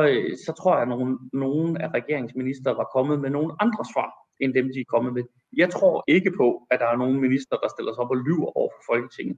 så 0.47 0.53
tror 0.59 0.73
jeg, 0.75 0.83
at 0.83 0.89
nogle, 0.89 1.19
nogle 1.33 1.83
af 1.83 1.89
regeringsminister 1.99 2.71
var 2.81 2.89
kommet 2.95 3.21
med 3.21 3.31
nogle 3.31 3.53
andre 3.61 3.85
svar, 3.93 4.11
end 4.41 4.55
dem, 4.55 4.67
de 4.75 4.81
er 4.81 4.93
kommet 4.95 5.13
med. 5.15 5.25
Jeg 5.57 5.71
tror 5.71 6.05
ikke 6.09 6.33
på, 6.37 6.67
at 6.71 6.81
der 6.81 6.87
er 6.87 6.97
nogen 6.97 7.21
minister, 7.21 7.57
der 7.57 7.69
stiller 7.69 7.93
sig 7.93 8.03
op 8.05 8.11
og 8.11 8.17
lyver 8.17 8.51
over 8.59 8.71
for 8.75 8.83
Folketinget. 8.93 9.37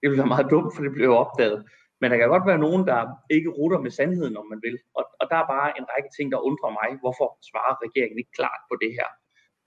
Det 0.00 0.10
vil 0.10 0.18
være 0.18 0.34
meget 0.34 0.50
dumt, 0.50 0.72
for 0.74 0.82
det 0.82 0.92
bliver 0.92 1.14
opdaget. 1.24 1.64
Men 2.00 2.10
der 2.10 2.16
kan 2.18 2.28
godt 2.28 2.46
være 2.46 2.64
nogen, 2.66 2.82
der 2.90 3.00
ikke 3.30 3.50
rutter 3.58 3.78
med 3.84 3.90
sandheden, 3.90 4.36
om 4.36 4.46
man 4.52 4.60
vil. 4.66 4.78
Og, 4.98 5.04
og 5.20 5.24
der 5.30 5.36
er 5.36 5.46
bare 5.56 5.68
en 5.78 5.86
række 5.92 6.10
ting, 6.16 6.32
der 6.32 6.46
undrer 6.48 6.70
mig. 6.80 6.88
Hvorfor 7.02 7.28
svarer 7.50 7.82
regeringen 7.86 8.18
ikke 8.18 8.36
klart 8.38 8.60
på 8.70 8.74
det 8.82 8.92
her? 8.98 9.08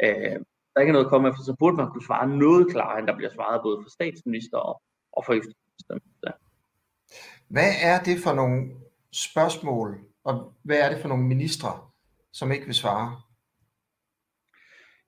Øh, 0.05 0.37
der 0.69 0.75
er 0.75 0.85
ikke 0.85 0.97
noget 0.97 1.05
at 1.05 1.13
komme 1.13 1.29
efter, 1.29 1.43
så 1.43 1.55
burde 1.59 1.77
man 1.77 1.89
kunne 1.91 2.09
svare 2.09 2.27
noget 2.27 2.71
klarere, 2.73 2.99
end 2.99 3.07
der 3.07 3.15
bliver 3.15 3.33
svaret 3.37 3.61
både 3.63 3.77
fra 3.83 3.89
statsminister 3.89 4.57
og, 4.57 4.81
og 5.11 5.25
fra 5.25 5.33
justitsminister. 5.33 6.31
Hvad 7.47 7.71
er 7.91 8.03
det 8.07 8.17
for 8.23 8.33
nogle 8.33 8.57
spørgsmål, 9.11 9.99
og 10.23 10.53
hvad 10.63 10.79
er 10.79 10.89
det 10.89 10.99
for 11.01 11.07
nogle 11.07 11.23
ministre, 11.23 11.71
som 12.33 12.51
ikke 12.51 12.65
vil 12.65 12.75
svare? 12.75 13.21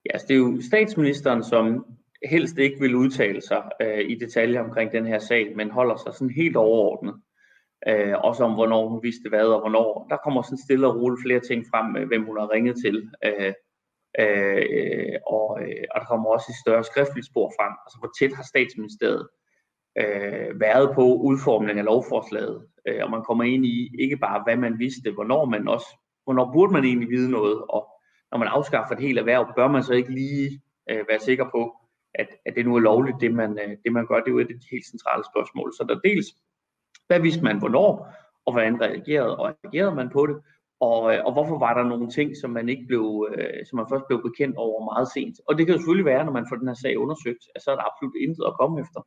Ja, 0.05 0.11
altså 0.13 0.27
det 0.27 0.33
er 0.33 0.37
jo 0.37 0.61
statsministeren, 0.61 1.43
som 1.43 1.85
helst 2.25 2.57
ikke 2.57 2.79
vil 2.79 2.95
udtale 2.95 3.41
sig 3.41 3.63
øh, 3.81 4.09
i 4.09 4.15
detaljer 4.15 4.61
omkring 4.61 4.91
den 4.91 5.05
her 5.05 5.19
sag, 5.19 5.55
men 5.55 5.71
holder 5.71 5.95
sig 5.95 6.13
sådan 6.13 6.33
helt 6.33 6.55
overordnet. 6.55 7.21
Øh, 7.87 8.15
også 8.17 8.43
om, 8.43 8.53
hvornår 8.53 8.87
hun 8.87 9.03
vidste 9.03 9.29
hvad 9.29 9.45
og 9.45 9.59
hvornår. 9.59 10.07
Der 10.09 10.17
kommer 10.17 10.41
sådan 10.41 10.57
stille 10.57 10.87
og 10.87 10.95
roligt 10.95 11.21
flere 11.25 11.39
ting 11.39 11.65
frem, 11.71 11.85
med, 11.91 12.05
hvem 12.05 12.25
hun 12.25 12.37
har 12.37 12.53
ringet 12.53 12.75
til. 12.83 13.09
Øh, 13.25 13.53
øh, 14.19 15.15
og, 15.27 15.47
øh, 15.61 15.83
og 15.91 15.99
der 16.01 16.05
kommer 16.07 16.29
også 16.29 16.47
et 16.49 16.61
større 16.63 16.83
skriftligt 16.83 17.27
spor 17.27 17.53
frem. 17.59 17.73
Altså, 17.85 17.97
hvor 17.99 18.11
tæt 18.19 18.33
har 18.33 18.43
statsministeriet 18.43 19.27
øh, 20.01 20.59
været 20.59 20.95
på 20.95 21.03
udformningen 21.29 21.77
af 21.77 21.85
lovforslaget. 21.85 22.67
Øh, 22.87 23.03
og 23.03 23.11
man 23.11 23.23
kommer 23.23 23.43
ind 23.43 23.65
i 23.65 23.91
ikke 23.99 24.17
bare, 24.17 24.43
hvad 24.45 24.57
man 24.57 24.79
vidste, 24.79 25.11
hvornår, 25.11 25.45
man 25.45 25.67
også, 25.67 25.89
hvornår 26.23 26.51
burde 26.53 26.73
man 26.73 26.83
egentlig 26.85 27.09
vide 27.09 27.31
noget. 27.31 27.57
Og 27.69 27.83
når 28.31 28.37
man 28.37 28.47
afskaffer 28.47 28.95
et 28.95 29.01
helt 29.01 29.19
erhverv, 29.19 29.53
bør 29.55 29.67
man 29.67 29.83
så 29.83 29.93
ikke 29.93 30.13
lige 30.13 30.61
øh, 30.89 31.05
være 31.09 31.19
sikker 31.19 31.45
på, 31.55 31.78
at, 32.15 32.29
at 32.45 32.55
det 32.55 32.65
nu 32.65 32.75
er 32.75 32.79
lovligt, 32.79 33.21
det 33.21 33.33
man, 33.33 33.59
øh, 33.63 33.77
det 33.83 33.91
man 33.91 34.07
gør, 34.07 34.15
det 34.15 34.27
er 34.27 34.31
jo 34.31 34.39
et 34.39 34.53
af 34.53 34.59
de 34.59 34.71
helt 34.71 34.85
centrale 34.85 35.23
spørgsmål. 35.33 35.73
Så 35.73 35.85
der 35.89 36.09
dels, 36.09 36.27
hvad 37.07 37.19
vidste 37.19 37.43
man 37.43 37.59
hvornår, 37.59 37.91
og 38.45 38.51
hvordan 38.53 38.81
reagerede, 38.81 39.37
og 39.37 39.45
reagerede 39.45 39.95
man 39.95 40.09
på 40.09 40.27
det, 40.27 40.37
og, 40.79 41.01
øh, 41.13 41.25
og 41.25 41.31
hvorfor 41.33 41.57
var 41.59 41.73
der 41.73 41.83
nogle 41.83 42.09
ting, 42.09 42.37
som 42.37 42.49
man 42.49 42.69
ikke 42.69 42.85
blev, 42.87 43.05
øh, 43.31 43.65
som 43.67 43.75
man 43.77 43.89
først 43.91 44.07
blev 44.07 44.19
bekendt 44.21 44.55
over 44.57 44.79
meget 44.91 45.07
sent. 45.15 45.35
Og 45.47 45.57
det 45.57 45.65
kan 45.65 45.73
jo 45.73 45.79
selvfølgelig 45.79 46.11
være, 46.13 46.25
når 46.25 46.31
man 46.31 46.47
får 46.49 46.55
den 46.55 46.67
her 46.67 46.79
sag 46.83 46.97
undersøgt, 46.97 47.43
at 47.55 47.61
så 47.61 47.71
er 47.71 47.75
der 47.75 47.89
absolut 47.89 48.15
intet 48.25 48.43
at 48.47 48.57
komme 48.59 48.75
efter. 48.83 49.01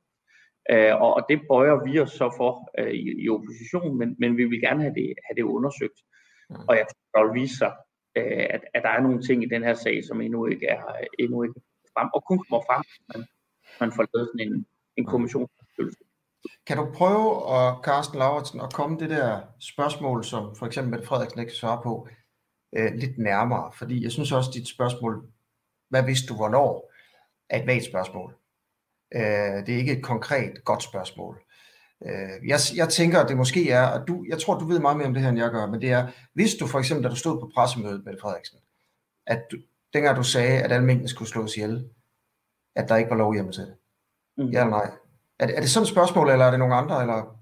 Øh, 0.72 0.94
og, 1.02 1.10
og 1.16 1.22
det 1.28 1.38
bøjer 1.50 1.76
vi 1.86 2.00
os 2.04 2.12
så 2.20 2.34
for 2.36 2.52
øh, 2.78 2.92
i, 3.00 3.24
i 3.24 3.28
opposition, 3.28 3.98
men, 3.98 4.16
men 4.18 4.36
vi 4.36 4.44
vil 4.44 4.60
gerne 4.60 4.82
have 4.82 4.94
det, 4.94 5.08
have 5.26 5.36
det 5.36 5.42
undersøgt. 5.56 5.98
Og 6.68 6.74
jeg 6.78 6.86
tror, 6.88 7.02
der 7.14 7.26
vil 7.26 7.40
vise 7.42 7.56
sig, 7.62 7.72
øh, 8.18 8.46
at, 8.54 8.62
at 8.74 8.82
der 8.82 8.88
er 8.88 9.02
nogle 9.02 9.22
ting 9.22 9.42
i 9.42 9.52
den 9.54 9.62
her 9.62 9.74
sag, 9.74 10.04
som 10.04 10.20
endnu 10.20 10.46
ikke 10.46 10.66
er 10.66 10.82
endnu 11.18 11.42
ikke 11.42 11.60
frem, 11.94 12.08
og 12.14 12.24
kun 12.28 12.38
kommer 12.38 12.64
frem, 12.68 12.82
man, 13.10 13.26
man 13.80 13.92
får 13.92 14.04
lavet 14.14 14.28
sådan 14.28 14.46
en, 14.48 14.66
en 14.96 15.06
kommission. 15.06 15.48
Kan 16.66 16.76
du 16.76 16.92
prøve, 16.94 17.26
at, 17.56 17.74
Carsten 17.84 18.18
Lauritsen, 18.18 18.60
at 18.60 18.72
komme 18.72 18.98
det 18.98 19.10
der 19.10 19.40
spørgsmål, 19.60 20.24
som 20.24 20.56
for 20.56 20.66
eksempel 20.66 20.90
Mette 20.90 21.06
Frederiksen 21.06 21.40
ikke 21.40 21.52
svarer 21.52 21.82
på, 21.82 22.08
øh, 22.76 22.94
lidt 22.94 23.18
nærmere? 23.18 23.72
Fordi 23.72 24.04
jeg 24.04 24.12
synes 24.12 24.32
også, 24.32 24.50
at 24.50 24.54
dit 24.54 24.68
spørgsmål, 24.68 25.26
hvad 25.88 26.02
vidste 26.02 26.26
du 26.26 26.34
hvornår, 26.34 26.92
er 27.50 27.60
et 27.60 27.66
vagt 27.66 27.84
spørgsmål. 27.84 28.34
Øh, 29.14 29.66
det 29.66 29.68
er 29.68 29.78
ikke 29.78 29.92
et 29.92 30.04
konkret 30.04 30.64
godt 30.64 30.82
spørgsmål. 30.82 31.42
Øh, 32.06 32.48
jeg, 32.48 32.58
jeg 32.76 32.88
tænker, 32.88 33.20
at 33.20 33.28
det 33.28 33.36
måske 33.36 33.70
er, 33.70 33.86
at 33.86 34.08
du, 34.08 34.24
jeg 34.28 34.38
tror, 34.40 34.58
du 34.58 34.66
ved 34.66 34.80
meget 34.80 34.96
mere 34.96 35.06
om 35.06 35.14
det 35.14 35.22
her, 35.22 35.30
end 35.30 35.38
jeg 35.38 35.50
gør, 35.50 35.66
men 35.66 35.80
det 35.80 35.90
er, 35.90 36.08
hvis 36.34 36.54
du 36.54 36.66
for 36.66 36.78
eksempel, 36.78 37.04
da 37.04 37.08
du 37.08 37.16
stod 37.16 37.40
på 37.40 37.50
pressemødet 37.54 38.04
med 38.04 38.14
Frederiksen, 38.20 38.58
at 39.26 39.42
du, 39.50 39.56
dengang 39.94 40.16
du 40.16 40.22
sagde, 40.22 40.62
at 40.62 40.72
alle 40.72 40.86
mængden 40.86 41.08
skulle 41.08 41.28
slås 41.28 41.56
ihjel, 41.56 41.90
at 42.76 42.88
der 42.88 42.96
ikke 42.96 43.10
var 43.10 43.16
lov 43.16 43.34
hjemme 43.34 43.52
til 43.52 43.62
det. 43.62 43.74
Mm. 44.36 44.50
Ja 44.50 44.60
eller 44.60 44.70
nej? 44.70 44.90
Er 45.38 45.46
det, 45.46 45.56
er 45.56 45.60
det 45.60 45.70
sådan 45.70 45.82
et 45.82 45.88
spørgsmål, 45.88 46.30
eller 46.30 46.44
er 46.44 46.50
det 46.50 46.58
nogle 46.58 46.74
andre? 46.74 47.00
Eller? 47.00 47.38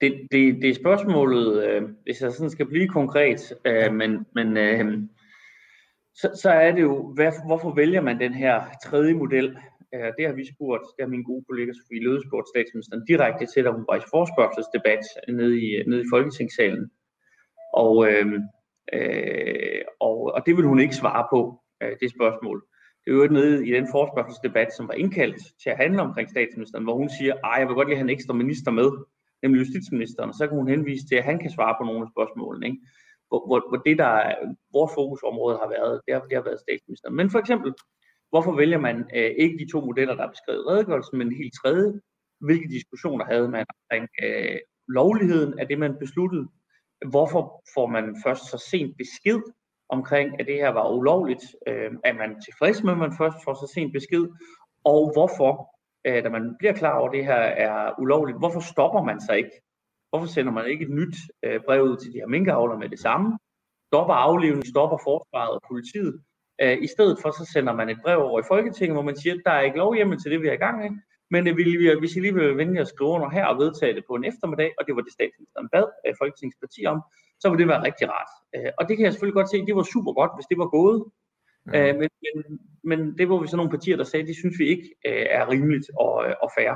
Det, 0.00 0.28
det, 0.32 0.62
det 0.62 0.70
er 0.70 0.74
spørgsmålet, 0.74 1.64
øh, 1.64 1.82
hvis 2.02 2.20
jeg 2.22 2.32
sådan 2.32 2.50
skal 2.50 2.66
blive 2.66 2.88
konkret, 2.88 3.54
øh, 3.64 3.94
men, 3.94 4.26
men 4.34 4.56
øh, 4.56 5.02
så, 6.14 6.40
så 6.42 6.50
er 6.50 6.72
det 6.72 6.82
jo, 6.82 7.12
hvad, 7.14 7.32
hvorfor 7.46 7.74
vælger 7.74 8.00
man 8.00 8.20
den 8.20 8.34
her 8.34 8.62
tredje 8.84 9.14
model? 9.14 9.56
Øh, 9.94 10.12
det 10.18 10.26
har 10.26 10.32
vi 10.32 10.52
spurgt, 10.54 10.82
det 10.96 11.02
har 11.04 11.10
min 11.10 11.22
gode 11.22 11.44
kollega 11.48 11.72
Sofie 11.72 12.04
Løde 12.04 12.22
spurgt 12.28 12.48
statsministeren 12.48 13.04
direkte 13.08 13.46
til, 13.46 13.64
da 13.64 13.70
hun 13.70 13.84
var 13.88 13.96
i 13.96 14.08
forspørgselsdebat 14.14 15.04
nede 15.28 15.54
i, 15.64 15.84
nede 15.86 16.02
i 16.02 16.10
Folketingssalen. 16.12 16.90
Og, 17.74 17.94
øh, 18.10 18.26
øh, 18.92 19.80
og, 20.00 20.16
og 20.34 20.40
det 20.46 20.56
vil 20.56 20.64
hun 20.64 20.80
ikke 20.80 20.96
svare 20.96 21.26
på, 21.32 21.60
øh, 21.82 21.92
det 22.00 22.10
spørgsmål. 22.10 22.64
Det 23.04 23.10
er 23.10 23.16
jo 23.16 23.26
nede 23.26 23.68
i 23.68 23.70
den 23.72 23.86
forspørgselsdebat, 23.92 24.72
som 24.76 24.88
var 24.88 24.94
indkaldt 24.94 25.36
til 25.62 25.70
at 25.70 25.76
handle 25.76 26.02
omkring 26.02 26.30
statsministeren, 26.30 26.84
hvor 26.84 26.96
hun 26.96 27.10
siger, 27.18 27.34
at 27.34 27.60
jeg 27.60 27.68
vil 27.68 27.74
godt 27.74 27.88
lige 27.88 27.96
have 27.96 28.08
en 28.10 28.16
ekstra 28.16 28.34
minister 28.34 28.70
med, 28.70 28.90
nemlig 29.42 29.58
justitsministeren, 29.60 30.28
og 30.30 30.34
så 30.34 30.46
kan 30.46 30.56
hun 30.56 30.68
henvise 30.68 31.06
til, 31.06 31.16
at 31.16 31.24
han 31.24 31.38
kan 31.38 31.50
svare 31.50 31.74
på 31.80 31.84
nogle 31.84 32.02
af 32.02 32.10
spørgsmålene. 32.14 32.66
Ikke? 32.66 32.80
Hvor, 33.28 33.40
hvor, 33.48 33.58
hvor 33.68 33.80
det, 33.86 33.98
der 33.98 34.12
er, 34.28 34.34
vores 34.76 34.92
fokusområde 34.98 35.56
har 35.62 35.68
været, 35.76 36.00
det 36.06 36.14
har, 36.14 36.20
det 36.20 36.36
har 36.38 36.44
været 36.48 36.64
statsministeren. 36.66 37.14
Men 37.16 37.30
for 37.30 37.38
eksempel, 37.38 37.70
hvorfor 38.30 38.52
vælger 38.62 38.78
man 38.78 38.96
øh, 39.16 39.30
ikke 39.44 39.58
de 39.58 39.70
to 39.72 39.78
modeller, 39.80 40.14
der 40.16 40.24
er 40.24 40.34
beskrevet 40.36 40.62
i 40.62 40.68
redegørelsen, 40.70 41.18
men 41.18 41.26
en 41.26 41.40
helt 41.42 41.54
tredje? 41.62 41.92
Hvilke 42.46 42.68
diskussioner 42.76 43.24
havde 43.32 43.48
man 43.56 43.66
omkring 43.74 44.04
øh, 44.24 44.58
lovligheden 44.88 45.58
af 45.58 45.68
det, 45.68 45.78
man 45.78 45.96
besluttede? 46.04 46.46
Hvorfor 47.10 47.62
får 47.74 47.86
man 47.86 48.16
først 48.24 48.50
så 48.50 48.58
sent 48.70 48.96
besked 48.98 49.42
omkring, 49.88 50.40
at 50.40 50.46
det 50.46 50.54
her 50.54 50.68
var 50.68 50.92
ulovligt. 50.98 51.44
Øh, 51.68 51.90
er 52.04 52.12
man 52.12 52.40
tilfreds 52.40 52.82
med, 52.82 52.92
at 52.92 52.98
man 52.98 53.16
først 53.18 53.36
får 53.44 53.54
så 53.54 53.72
sent 53.74 53.92
besked? 53.92 54.24
Og 54.84 55.10
hvorfor, 55.14 55.52
øh, 56.06 56.24
da 56.24 56.28
man 56.28 56.56
bliver 56.58 56.72
klar 56.72 56.98
over, 56.98 57.08
at 57.08 57.14
det 57.14 57.24
her 57.24 57.44
er 57.66 58.00
ulovligt, 58.00 58.38
hvorfor 58.38 58.60
stopper 58.60 59.02
man 59.02 59.20
sig 59.20 59.36
ikke? 59.36 59.50
Hvorfor 60.10 60.26
sender 60.26 60.52
man 60.52 60.66
ikke 60.66 60.84
et 60.84 60.90
nyt 61.00 61.16
øh, 61.44 61.60
brev 61.66 61.82
ud 61.82 61.96
til 61.96 62.12
de 62.12 62.18
her 62.18 62.26
minkavler 62.26 62.78
med 62.78 62.88
det 62.88 62.98
samme? 62.98 63.38
Stopper 63.90 64.14
aflevning, 64.14 64.66
stopper 64.66 64.98
forsvaret 65.08 65.50
og 65.50 65.60
politiet. 65.70 66.14
Øh, 66.62 66.78
I 66.82 66.86
stedet 66.86 67.18
for, 67.22 67.30
så 67.30 67.50
sender 67.52 67.72
man 67.72 67.88
et 67.88 67.98
brev 68.04 68.18
over 68.18 68.40
i 68.40 68.48
Folketinget, 68.48 68.94
hvor 68.96 69.02
man 69.10 69.16
siger, 69.16 69.34
at 69.34 69.42
der 69.46 69.52
er 69.52 69.60
ikke 69.60 69.78
lovhjemmel 69.78 70.18
til 70.18 70.30
det, 70.30 70.42
vi 70.42 70.48
er 70.48 70.52
i 70.52 70.64
gang 70.66 70.78
med. 70.78 70.90
Men 71.30 71.46
det 71.46 71.56
vil 71.56 71.78
vi, 71.80 71.98
hvis 71.98 72.16
I 72.16 72.20
lige 72.20 72.34
vil 72.34 72.56
vende 72.56 72.74
jer 72.74 72.80
at 72.80 72.88
skrive 72.88 73.10
under 73.10 73.30
her 73.30 73.46
og 73.46 73.58
vedtage 73.58 73.94
det 73.94 74.04
på 74.08 74.14
en 74.14 74.24
eftermiddag, 74.24 74.70
og 74.78 74.86
det 74.86 74.96
var 74.96 75.02
det 75.02 75.12
statsministeren 75.12 75.68
bad 75.74 75.86
øh, 76.06 76.14
Folketingets 76.20 76.58
parti 76.64 76.80
om, 76.86 76.98
så 77.40 77.50
vil 77.50 77.58
det 77.58 77.68
være 77.68 77.82
rigtig 77.88 78.06
rart. 78.14 78.32
Øh, 78.54 78.70
og 78.78 78.82
det 78.88 78.96
kan 78.96 79.04
jeg 79.04 79.12
selvfølgelig 79.12 79.38
godt 79.40 79.50
se, 79.50 79.66
det 79.66 79.76
var 79.76 79.86
super 79.94 80.12
godt, 80.20 80.32
hvis 80.36 80.50
det 80.50 80.58
var 80.62 80.68
gået. 80.78 80.98
Mm. 81.66 81.74
Øh, 81.74 81.92
men, 82.00 82.08
men, 82.24 82.36
men 82.90 82.98
det 83.18 83.28
var 83.28 83.38
vi 83.40 83.46
så 83.46 83.56
nogle 83.56 83.74
partier, 83.76 83.96
der 83.96 84.04
sagde, 84.04 84.26
det 84.26 84.36
synes 84.36 84.56
vi 84.58 84.66
ikke 84.74 84.86
øh, 85.08 85.26
er 85.38 85.44
rimeligt 85.52 85.86
og, 86.04 86.14
øh, 86.26 86.34
og 86.44 86.50
fair. 86.58 86.72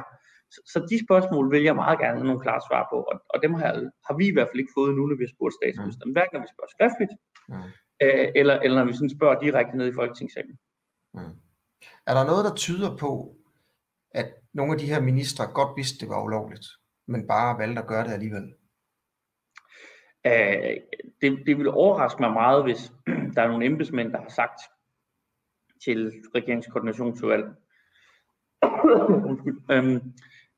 Så, 0.55 0.61
så 0.73 0.79
de 0.91 1.05
spørgsmål 1.07 1.47
vil 1.55 1.63
jeg 1.63 1.75
meget 1.75 1.99
gerne 1.99 2.19
have 2.19 2.27
nogle 2.31 2.45
klare 2.47 2.63
svar 2.69 2.83
på, 2.93 2.99
og, 3.11 3.17
og 3.33 3.43
dem 3.43 3.53
har, 3.55 3.71
har 4.07 4.15
vi 4.21 4.25
i 4.29 4.35
hvert 4.35 4.49
fald 4.49 4.63
ikke 4.63 4.77
fået 4.79 4.97
nu, 4.97 5.03
når 5.07 5.17
vi 5.17 5.25
har 5.27 5.35
spurgt 5.37 5.55
statsministeren. 5.61 6.09
Mm. 6.11 6.17
Hverken 6.17 6.35
når 6.35 6.45
vi 6.45 6.55
spørger 6.55 6.73
skriftligt, 6.77 7.13
mm. 7.49 7.69
øh, 8.05 8.27
eller, 8.41 8.55
eller 8.65 8.77
når 8.79 8.87
vi 8.91 8.93
sådan 8.99 9.17
spørger 9.19 9.41
direkte 9.45 9.77
ned 9.79 9.87
i 9.89 9.99
Folketingssalen. 10.01 10.57
Mm. 11.15 11.35
Er 12.09 12.15
der 12.15 12.25
noget, 12.31 12.45
der 12.49 12.55
tyder 12.65 12.91
på, 13.05 13.13
at 14.11 14.35
nogle 14.55 14.73
af 14.73 14.79
de 14.79 14.87
her 14.87 15.01
ministre 15.01 15.47
godt 15.55 15.77
vidste, 15.77 16.01
det 16.01 16.09
var 16.09 16.25
ulovligt, 16.25 16.67
men 17.07 17.27
bare 17.27 17.59
valgte 17.59 17.83
at 17.83 17.89
gøre 17.89 18.05
det 18.05 18.13
alligevel? 18.13 18.55
Æh, 20.25 20.77
det, 21.21 21.47
det 21.47 21.57
ville 21.57 21.71
overraske 21.73 22.23
mig 22.23 22.33
meget, 22.33 22.65
hvis 22.65 22.93
der 23.35 23.43
er 23.43 23.49
nogle 23.49 23.67
embedsmænd, 23.67 24.13
der 24.13 24.21
har 24.21 24.29
sagt 24.29 24.61
til 25.85 26.13
regeringskoordinationsudvalg, 26.35 27.45
øhm, 29.75 30.13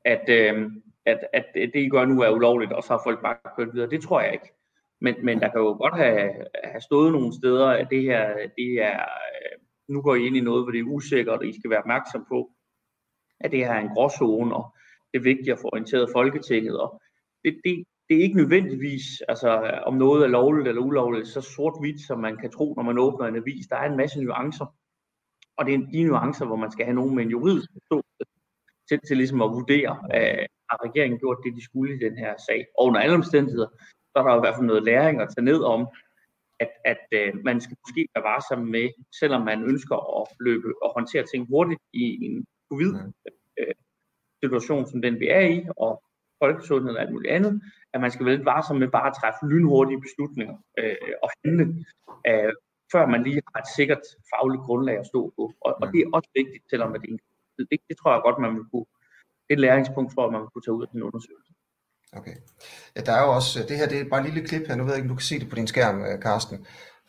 at, 0.05 0.29
øhm, 0.29 0.83
at, 1.05 1.19
at 1.33 1.45
det, 1.55 1.75
I 1.75 1.89
gør 1.89 2.05
nu, 2.05 2.21
er 2.21 2.29
ulovligt, 2.29 2.73
og 2.73 2.83
så 2.83 2.93
har 2.93 3.01
folk 3.05 3.21
bare 3.21 3.37
kørt 3.57 3.73
videre. 3.73 3.89
Det 3.89 4.01
tror 4.01 4.21
jeg 4.21 4.33
ikke. 4.33 4.53
Men, 5.01 5.15
men 5.25 5.39
der 5.39 5.49
kan 5.49 5.59
jo 5.59 5.65
godt 5.65 5.97
have, 5.97 6.31
have 6.63 6.81
stået 6.81 7.11
nogle 7.11 7.33
steder, 7.33 7.67
at 7.67 7.87
det 7.89 8.01
her, 8.01 8.33
det 8.57 8.71
er, 8.83 8.99
øh, 9.01 9.59
nu 9.87 10.01
går 10.01 10.15
I 10.15 10.25
ind 10.25 10.37
i 10.37 10.41
noget, 10.41 10.63
hvor 10.63 10.71
det 10.71 10.79
er 10.79 10.83
usikkert, 10.83 11.39
og 11.39 11.47
I 11.47 11.59
skal 11.59 11.69
være 11.69 11.79
opmærksom 11.79 12.25
på, 12.29 12.51
at 13.43 13.51
det 13.51 13.59
her 13.59 13.73
er 13.73 13.79
en 13.79 13.93
gråzone, 13.95 14.55
og 14.55 14.75
det 15.13 15.19
er 15.19 15.23
vigtigt 15.23 15.53
at 15.53 15.59
få 15.59 15.69
orienteret 15.73 16.09
Folketinget, 16.13 16.79
og 16.79 17.01
det, 17.43 17.61
det, 17.65 17.83
det 18.09 18.17
er 18.17 18.23
ikke 18.23 18.37
nødvendigvis, 18.37 19.21
altså 19.27 19.49
om 19.85 19.93
noget 19.93 20.23
er 20.23 20.27
lovligt 20.27 20.67
eller 20.67 20.81
ulovligt, 20.81 21.27
så 21.27 21.41
sort-hvidt, 21.41 22.01
som 22.07 22.19
man 22.19 22.37
kan 22.37 22.51
tro, 22.51 22.73
når 22.73 22.83
man 22.83 22.97
åbner 22.97 23.27
en 23.27 23.35
avis. 23.35 23.67
Der 23.67 23.75
er 23.75 23.89
en 23.89 23.97
masse 23.97 24.23
nuancer, 24.23 24.75
og 25.57 25.65
det 25.65 25.73
er 25.73 25.77
de 25.77 26.03
nuancer, 26.03 26.45
hvor 26.45 26.55
man 26.55 26.71
skal 26.71 26.85
have 26.85 26.95
nogen 26.95 27.15
med 27.15 27.23
en 27.23 27.29
juridisk 27.29 27.69
forståelse 27.73 28.23
til, 28.89 28.99
til 29.07 29.17
ligesom 29.17 29.41
at 29.41 29.51
vurdere, 29.51 29.93
at 30.09 30.47
har 30.69 30.79
regeringen 30.87 31.19
gjort 31.19 31.37
det, 31.43 31.55
de 31.55 31.63
skulle 31.63 31.95
i 31.95 31.99
den 32.05 32.17
her 32.17 32.33
sag. 32.47 32.65
Og 32.77 32.85
under 32.85 32.99
alle 32.99 33.15
omstændigheder, 33.15 33.69
så 34.11 34.15
er 34.15 34.23
der 34.23 34.37
i 34.37 34.43
hvert 34.43 34.55
fald 34.55 34.71
noget 34.71 34.83
læring 34.83 35.21
at 35.21 35.29
tage 35.35 35.45
ned 35.45 35.61
om, 35.75 35.81
at, 36.59 36.71
at 36.85 37.05
øh, 37.19 37.33
man 37.45 37.61
skal 37.61 37.77
måske 37.83 38.07
være 38.15 38.23
varsom 38.31 38.61
med, 38.75 38.87
selvom 39.19 39.41
man 39.51 39.63
ønsker 39.71 39.97
at 40.19 40.27
løbe 40.39 40.69
og 40.83 40.89
håndtere 40.97 41.25
ting 41.31 41.47
hurtigt 41.47 41.81
i 41.93 42.05
en 42.27 42.45
covid-situation, 42.71 44.85
som 44.91 45.01
den 45.01 45.15
vi 45.19 45.27
er 45.39 45.45
i, 45.55 45.57
og 45.77 46.03
folkesundhed 46.43 46.93
og 46.95 47.01
alt 47.01 47.13
muligt 47.15 47.33
andet, 47.37 47.53
at 47.93 48.01
man 48.01 48.11
skal 48.11 48.25
være 48.25 48.35
lidt 48.35 48.45
varsom 48.45 48.77
med 48.77 48.89
bare 48.97 49.09
at 49.09 49.17
træffe 49.19 49.41
lynhurtige 49.51 50.03
beslutninger 50.05 50.55
øh, 50.79 51.13
og 51.23 51.29
handle, 51.37 51.65
øh, 52.29 52.53
før 52.91 53.03
man 53.13 53.23
lige 53.23 53.41
har 53.49 53.59
et 53.61 53.69
sikkert 53.77 54.03
fagligt 54.33 54.65
grundlag 54.67 54.97
at 54.99 55.09
stå 55.11 55.21
på. 55.37 55.43
Og, 55.65 55.71
og 55.81 55.85
det 55.91 55.99
er 55.99 56.09
også 56.17 56.29
vigtigt, 56.39 56.63
selvom 56.69 56.89
det, 56.93 57.01
det, 57.57 57.67
det 57.89 57.95
tror 57.97 58.11
jeg 58.13 58.21
godt, 58.27 58.43
man 58.45 58.53
vil 58.57 58.65
kunne, 58.71 58.87
det 59.45 59.51
er 59.53 59.59
et 59.59 59.65
læringspunkt 59.67 60.11
for, 60.15 60.21
at 60.25 60.31
man 60.33 60.41
vil 60.41 60.51
kunne 60.53 60.65
tage 60.65 60.77
ud 60.77 60.85
af 60.85 60.89
den 60.93 61.01
undersøgelse. 61.07 61.51
Okay. 62.19 62.35
Ja, 62.95 63.01
der 63.07 63.13
er 63.19 63.23
jo 63.25 63.31
også, 63.39 63.53
det 63.69 63.77
her 63.77 63.87
det 63.87 63.99
er 63.99 64.09
bare 64.09 64.21
et 64.21 64.29
lille 64.29 64.47
klip 64.49 64.63
her, 64.67 64.75
nu 64.75 64.83
ved 64.83 64.91
jeg 64.91 64.99
ikke, 64.99 65.09
om 65.09 65.13
du 65.13 65.19
kan 65.21 65.31
se 65.31 65.39
det 65.39 65.49
på 65.49 65.55
din 65.55 65.71
skærm, 65.73 65.97
øh, 66.09 66.21
Karsten, 66.21 66.57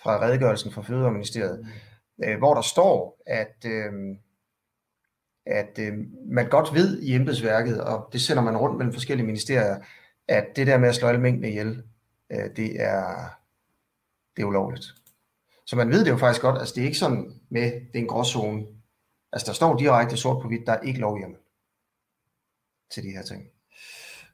fra 0.02 0.12
redegørelsen 0.24 0.72
fra 0.72 0.82
Fødevareministeriet, 0.82 1.58
mm. 2.18 2.38
hvor 2.38 2.54
der 2.54 2.64
står, 2.74 3.22
at, 3.26 3.56
øh, 3.66 3.92
at 5.46 5.78
øh, 5.78 5.92
man 6.26 6.48
godt 6.48 6.74
ved 6.74 7.02
i 7.02 7.14
embedsværket, 7.14 7.80
og 7.80 8.08
det 8.12 8.20
sender 8.20 8.42
man 8.42 8.56
rundt 8.56 8.76
mellem 8.76 8.92
forskellige 8.92 9.26
ministerier, 9.26 9.78
at 10.28 10.46
det 10.56 10.66
der 10.66 10.78
med 10.78 10.88
at 10.88 10.94
slå 10.94 11.08
alle 11.08 11.20
mængden 11.20 11.44
ihjel, 11.44 11.82
øh, 12.32 12.56
det, 12.56 12.82
er, 12.82 13.28
det 14.36 14.42
er 14.42 14.46
ulovligt. 14.46 14.84
Så 15.66 15.76
man 15.76 15.90
ved 15.90 16.04
det 16.04 16.10
jo 16.10 16.16
faktisk 16.16 16.42
godt, 16.42 16.58
altså 16.58 16.74
det 16.74 16.80
er 16.80 16.86
ikke 16.86 16.98
sådan 16.98 17.40
med, 17.48 17.62
det 17.62 17.94
er 17.94 17.98
en 17.98 18.06
gråzone. 18.06 18.66
Altså 19.32 19.46
der 19.46 19.52
står 19.52 19.76
direkte 19.76 20.16
sort 20.16 20.42
på 20.42 20.48
hvidt, 20.48 20.66
der 20.66 20.72
er 20.72 20.80
ikke 20.80 21.00
lovhjemmel 21.00 21.38
til 22.90 23.02
de 23.02 23.10
her 23.10 23.22
ting. 23.22 23.42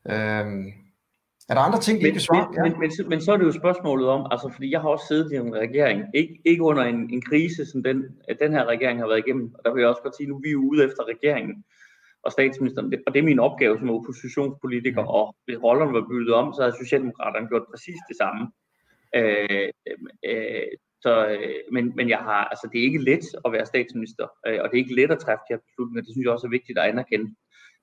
Øh, 0.07 0.73
er 1.49 1.55
der 1.55 1.61
andre 1.61 1.81
ting, 1.81 2.05
vi 2.05 2.11
kan 2.11 2.21
svare? 2.21 2.49
Men, 2.49 2.57
ja. 2.57 2.63
men, 2.63 2.79
men, 2.81 3.09
men 3.09 3.21
så 3.21 3.33
er 3.33 3.37
det 3.37 3.45
jo 3.45 3.53
spørgsmålet 3.53 4.09
om, 4.09 4.27
altså 4.31 4.49
fordi 4.55 4.71
jeg 4.71 4.81
har 4.81 4.89
også 4.89 5.07
siddet 5.09 5.33
i 5.33 5.37
en 5.37 5.55
regering, 5.55 6.05
ikke, 6.15 6.41
ikke 6.45 6.63
under 6.63 6.83
en, 6.83 7.11
en 7.15 7.23
krise, 7.23 7.67
som 7.67 7.83
den, 7.83 8.05
den 8.41 8.53
her 8.53 8.65
regering 8.65 9.01
har 9.01 9.07
været 9.07 9.23
igennem, 9.27 9.55
og 9.55 9.61
der 9.65 9.73
vil 9.73 9.81
jeg 9.81 9.89
også 9.89 10.03
godt 10.03 10.17
sige, 10.17 10.29
nu 10.29 10.37
er 10.37 10.41
vi 10.45 10.51
jo 10.51 10.61
ude 10.71 10.85
efter 10.85 11.03
regeringen 11.09 11.65
og 12.23 12.33
statsministeren, 12.33 12.93
og 13.07 13.15
det 13.15 13.21
er 13.21 13.31
min 13.31 13.39
opgave 13.39 13.79
som 13.79 13.91
oppositionspolitiker, 13.91 15.05
og 15.05 15.37
hvis 15.45 15.63
rollerne 15.63 15.93
var 15.93 16.07
bygget 16.11 16.35
om, 16.35 16.53
så 16.53 16.63
havde 16.63 16.77
Socialdemokraterne 16.83 17.49
gjort 17.49 17.67
præcis 17.71 17.99
det 18.09 18.17
samme. 18.17 18.43
Øh, 19.17 19.69
øh, 20.31 20.69
så, 21.05 21.13
øh, 21.29 21.61
men, 21.73 21.93
men 21.97 22.09
jeg 22.09 22.19
har, 22.19 22.45
altså, 22.45 22.69
det 22.73 22.79
er 22.79 22.85
ikke 22.85 23.05
let 23.11 23.27
at 23.45 23.53
være 23.53 23.67
statsminister, 23.67 24.27
øh, 24.47 24.59
og 24.63 24.67
det 24.69 24.75
er 24.75 24.85
ikke 24.85 24.95
let 25.01 25.11
at 25.11 25.19
træffe 25.19 25.43
de 25.49 25.53
her 25.55 25.65
beslutninger. 25.67 26.03
Det 26.03 26.13
synes 26.13 26.25
jeg 26.25 26.33
også 26.33 26.47
er 26.47 26.57
vigtigt 26.59 26.79
at 26.79 26.89
anerkende. 26.93 27.35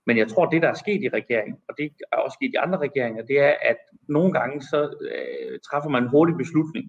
Men 0.07 0.17
jeg 0.17 0.27
tror, 0.27 0.45
det 0.45 0.61
der 0.61 0.69
er 0.69 0.83
sket 0.83 1.03
i 1.03 1.09
regeringen, 1.09 1.57
og 1.69 1.75
det 1.77 1.91
er 2.11 2.17
også 2.17 2.37
sket 2.39 2.53
i 2.53 2.63
andre 2.65 2.79
regeringer, 2.79 3.23
det 3.25 3.39
er, 3.39 3.53
at 3.61 3.77
nogle 4.09 4.33
gange 4.33 4.61
så 4.61 4.79
øh, 5.11 5.59
træffer 5.67 5.89
man 5.89 6.03
en 6.03 6.09
hurtig 6.09 6.35
beslutning. 6.37 6.85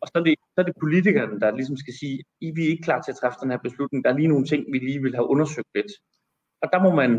Og 0.00 0.08
så 0.08 0.12
er, 0.14 0.24
det, 0.24 0.34
så 0.54 0.58
er 0.62 0.62
det 0.62 0.80
politikerne, 0.80 1.40
der 1.40 1.56
ligesom 1.56 1.76
skal 1.76 1.94
sige, 2.00 2.18
I 2.40 2.50
vi 2.56 2.62
er 2.64 2.70
ikke 2.70 2.82
klar 2.82 3.00
til 3.00 3.12
at 3.12 3.16
træffe 3.20 3.38
den 3.42 3.50
her 3.50 3.58
beslutning. 3.58 4.04
Der 4.04 4.10
er 4.10 4.18
lige 4.18 4.34
nogle 4.34 4.46
ting, 4.46 4.62
vi 4.72 4.78
lige 4.78 5.02
vil 5.02 5.14
have 5.14 5.30
undersøgt 5.34 5.70
lidt. 5.74 5.92
Og 6.62 6.68
der 6.72 6.82
må 6.82 6.90
man, 6.94 7.10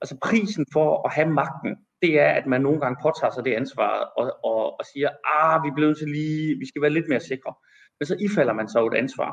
altså 0.00 0.16
prisen 0.22 0.66
for 0.72 1.06
at 1.06 1.14
have 1.14 1.30
magten, 1.40 1.76
det 2.02 2.20
er, 2.20 2.30
at 2.38 2.46
man 2.46 2.60
nogle 2.60 2.80
gange 2.80 3.02
påtager 3.02 3.32
sig 3.32 3.44
det 3.44 3.54
ansvar 3.54 3.92
og, 4.18 4.24
og, 4.44 4.62
og 4.78 4.84
siger, 4.92 5.10
ah, 5.34 5.64
vi 5.64 5.70
bliver 5.70 5.74
blevet 5.74 5.98
til 5.98 6.08
lige, 6.08 6.58
vi 6.58 6.66
skal 6.66 6.82
være 6.82 6.96
lidt 6.96 7.08
mere 7.08 7.20
sikre. 7.20 7.54
Men 7.98 8.06
så 8.06 8.16
ifalder 8.26 8.52
man 8.52 8.68
så 8.68 8.86
et 8.86 8.94
ansvar. 8.94 9.30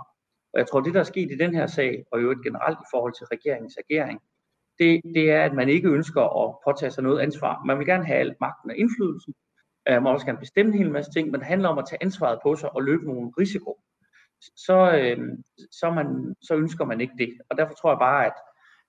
Og 0.53 0.57
jeg 0.59 0.67
tror, 0.67 0.81
det 0.81 0.93
der 0.93 0.99
er 0.99 1.13
sket 1.13 1.31
i 1.31 1.37
den 1.43 1.55
her 1.55 1.67
sag, 1.67 2.03
og 2.11 2.21
jo 2.21 2.31
et 2.31 2.43
generelt 2.43 2.79
i 2.85 2.87
forhold 2.93 3.13
til 3.13 3.25
regeringens 3.25 3.77
agering, 3.83 4.19
det, 4.79 5.01
det 5.15 5.31
er, 5.31 5.43
at 5.43 5.53
man 5.53 5.69
ikke 5.69 5.89
ønsker 5.89 6.21
at 6.43 6.55
påtage 6.65 6.91
sig 6.91 7.03
noget 7.03 7.19
ansvar. 7.19 7.63
Man 7.65 7.79
vil 7.79 7.87
gerne 7.87 8.05
have 8.05 8.19
al 8.19 8.35
magten 8.41 8.71
og 8.71 8.77
indflydelsen. 8.77 9.33
Øh, 9.87 9.93
man 9.93 10.03
vil 10.03 10.11
også 10.11 10.25
gerne 10.25 10.39
bestemme 10.39 10.71
en 10.71 10.77
hel 10.77 10.91
masse 10.91 11.11
ting, 11.11 11.31
men 11.31 11.39
det 11.39 11.47
handler 11.47 11.69
om 11.69 11.77
at 11.77 11.85
tage 11.89 12.03
ansvaret 12.03 12.39
på 12.43 12.55
sig 12.55 12.75
og 12.75 12.83
løbe 12.83 13.05
nogle 13.05 13.31
risiko. 13.39 13.79
Så, 14.65 14.77
øh, 14.99 15.17
så, 15.71 15.91
man, 15.91 16.35
så 16.41 16.55
ønsker 16.55 16.85
man 16.85 17.01
ikke 17.01 17.13
det. 17.17 17.33
Og 17.49 17.57
derfor 17.57 17.73
tror 17.73 17.91
jeg 17.91 17.99
bare, 17.99 18.25
at, 18.25 18.37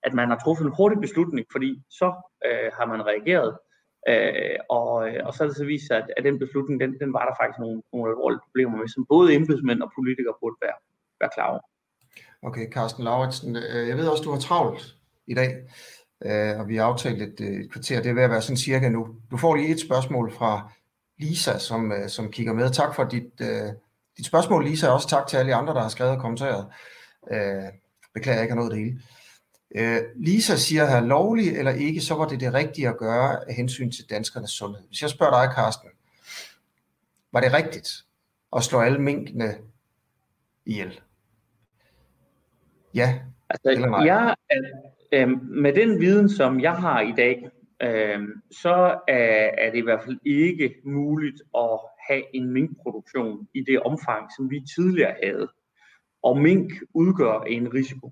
at 0.03 0.13
man 0.13 0.29
har 0.29 0.37
truffet 0.37 0.65
en 0.65 0.75
hurtig 0.77 0.99
beslutning, 0.99 1.47
fordi 1.51 1.81
så 1.89 2.07
øh, 2.45 2.71
har 2.77 2.85
man 2.85 3.05
reageret. 3.05 3.57
Øh, 4.09 4.57
og, 4.69 4.91
øh, 5.07 5.19
og 5.27 5.33
så 5.33 5.43
er 5.43 5.47
det 5.47 5.57
så 5.57 5.65
vist 5.65 5.91
at, 5.91 6.05
at 6.17 6.23
den 6.23 6.39
beslutning, 6.39 6.81
den, 6.81 6.99
den 6.99 7.13
var 7.13 7.25
der 7.25 7.35
faktisk 7.39 7.59
nogle, 7.59 7.81
nogle 7.93 8.09
alvorlige 8.11 8.45
problemer 8.45 8.77
med, 8.77 8.87
som 8.87 9.05
både 9.13 9.33
embedsmænd 9.35 9.81
og 9.81 9.91
politikere 9.97 10.35
burde 10.41 10.57
være, 10.61 10.77
være 11.21 11.31
klar 11.35 11.47
over. 11.53 11.63
Okay, 12.47 12.65
Carsten 12.71 13.03
Lauritsen, 13.03 13.55
øh, 13.55 13.87
jeg 13.89 13.97
ved 13.97 14.07
også, 14.07 14.23
du 14.23 14.31
har 14.31 14.39
travlt 14.39 14.98
i 15.29 15.33
dag, 15.33 15.55
øh, 16.25 16.59
og 16.59 16.67
vi 16.67 16.75
har 16.75 16.83
aftalt 16.83 17.21
et, 17.21 17.41
øh, 17.41 17.61
et 17.61 17.71
kvarter, 17.71 18.01
det 18.01 18.09
er 18.09 18.13
ved 18.13 18.23
at 18.23 18.29
være 18.29 18.41
sådan 18.41 18.57
cirka 18.57 18.89
nu. 18.89 19.07
Du 19.31 19.37
får 19.37 19.55
lige 19.55 19.69
et 19.69 19.79
spørgsmål 19.79 20.33
fra 20.33 20.71
Lisa, 21.17 21.57
som, 21.57 21.93
som 22.07 22.31
kigger 22.31 22.53
med. 22.53 22.71
Tak 22.71 22.95
for 22.95 23.03
dit, 23.03 23.39
dit 24.17 24.25
spørgsmål, 24.25 24.65
Lisa, 24.65 24.87
og 24.87 24.93
også 24.93 25.09
tak 25.09 25.27
til 25.27 25.37
alle 25.37 25.51
de 25.51 25.55
andre, 25.55 25.73
der 25.73 25.81
har 25.81 25.89
skrevet 25.89 26.13
og 26.13 26.21
kommenteret. 26.21 26.65
Beklager, 28.13 28.35
jeg 28.35 28.41
ikke 28.43 28.53
har 28.53 28.61
nået 28.61 28.71
det 28.71 28.79
hele. 28.79 29.01
Lisa 30.15 30.55
siger 30.55 30.85
her, 30.85 30.99
lovlig 30.99 31.57
eller 31.57 31.71
ikke, 31.71 32.01
så 32.01 32.15
var 32.15 32.27
det 32.27 32.39
det 32.39 32.53
rigtige 32.53 32.89
at 32.89 32.97
gøre 32.97 33.49
af 33.49 33.55
hensyn 33.55 33.91
til 33.91 34.09
danskernes 34.09 34.51
sundhed. 34.51 34.83
Hvis 34.87 35.01
jeg 35.01 35.09
spørger 35.09 35.45
dig, 35.45 35.55
Carsten, 35.55 35.89
var 37.31 37.39
det 37.39 37.53
rigtigt 37.53 37.89
at 38.55 38.63
slå 38.63 38.79
alle 38.79 38.99
minkene 38.99 39.57
ihjel? 40.65 40.99
Ja 42.93 43.19
Altså, 43.49 43.69
eller 43.69 43.89
nej? 43.89 44.05
Jeg, 44.05 44.35
øh, 45.13 45.29
med 45.41 45.73
den 45.73 45.99
viden, 45.99 46.29
som 46.29 46.59
jeg 46.59 46.73
har 46.73 47.01
i 47.01 47.13
dag, 47.17 47.49
øh, 47.83 48.27
så 48.51 48.99
er, 49.07 49.49
er 49.57 49.71
det 49.71 49.77
i 49.77 49.81
hvert 49.81 50.03
fald 50.03 50.19
ikke 50.25 50.75
muligt 50.85 51.41
at 51.57 51.79
have 52.09 52.35
en 52.35 52.51
minkproduktion 52.53 53.47
i 53.53 53.61
det 53.61 53.79
omfang, 53.79 54.29
som 54.37 54.49
vi 54.49 54.59
tidligere 54.75 55.15
havde. 55.23 55.47
Og 56.23 56.37
mink 56.37 56.71
udgør 56.93 57.39
en 57.41 57.73
risiko. 57.73 58.11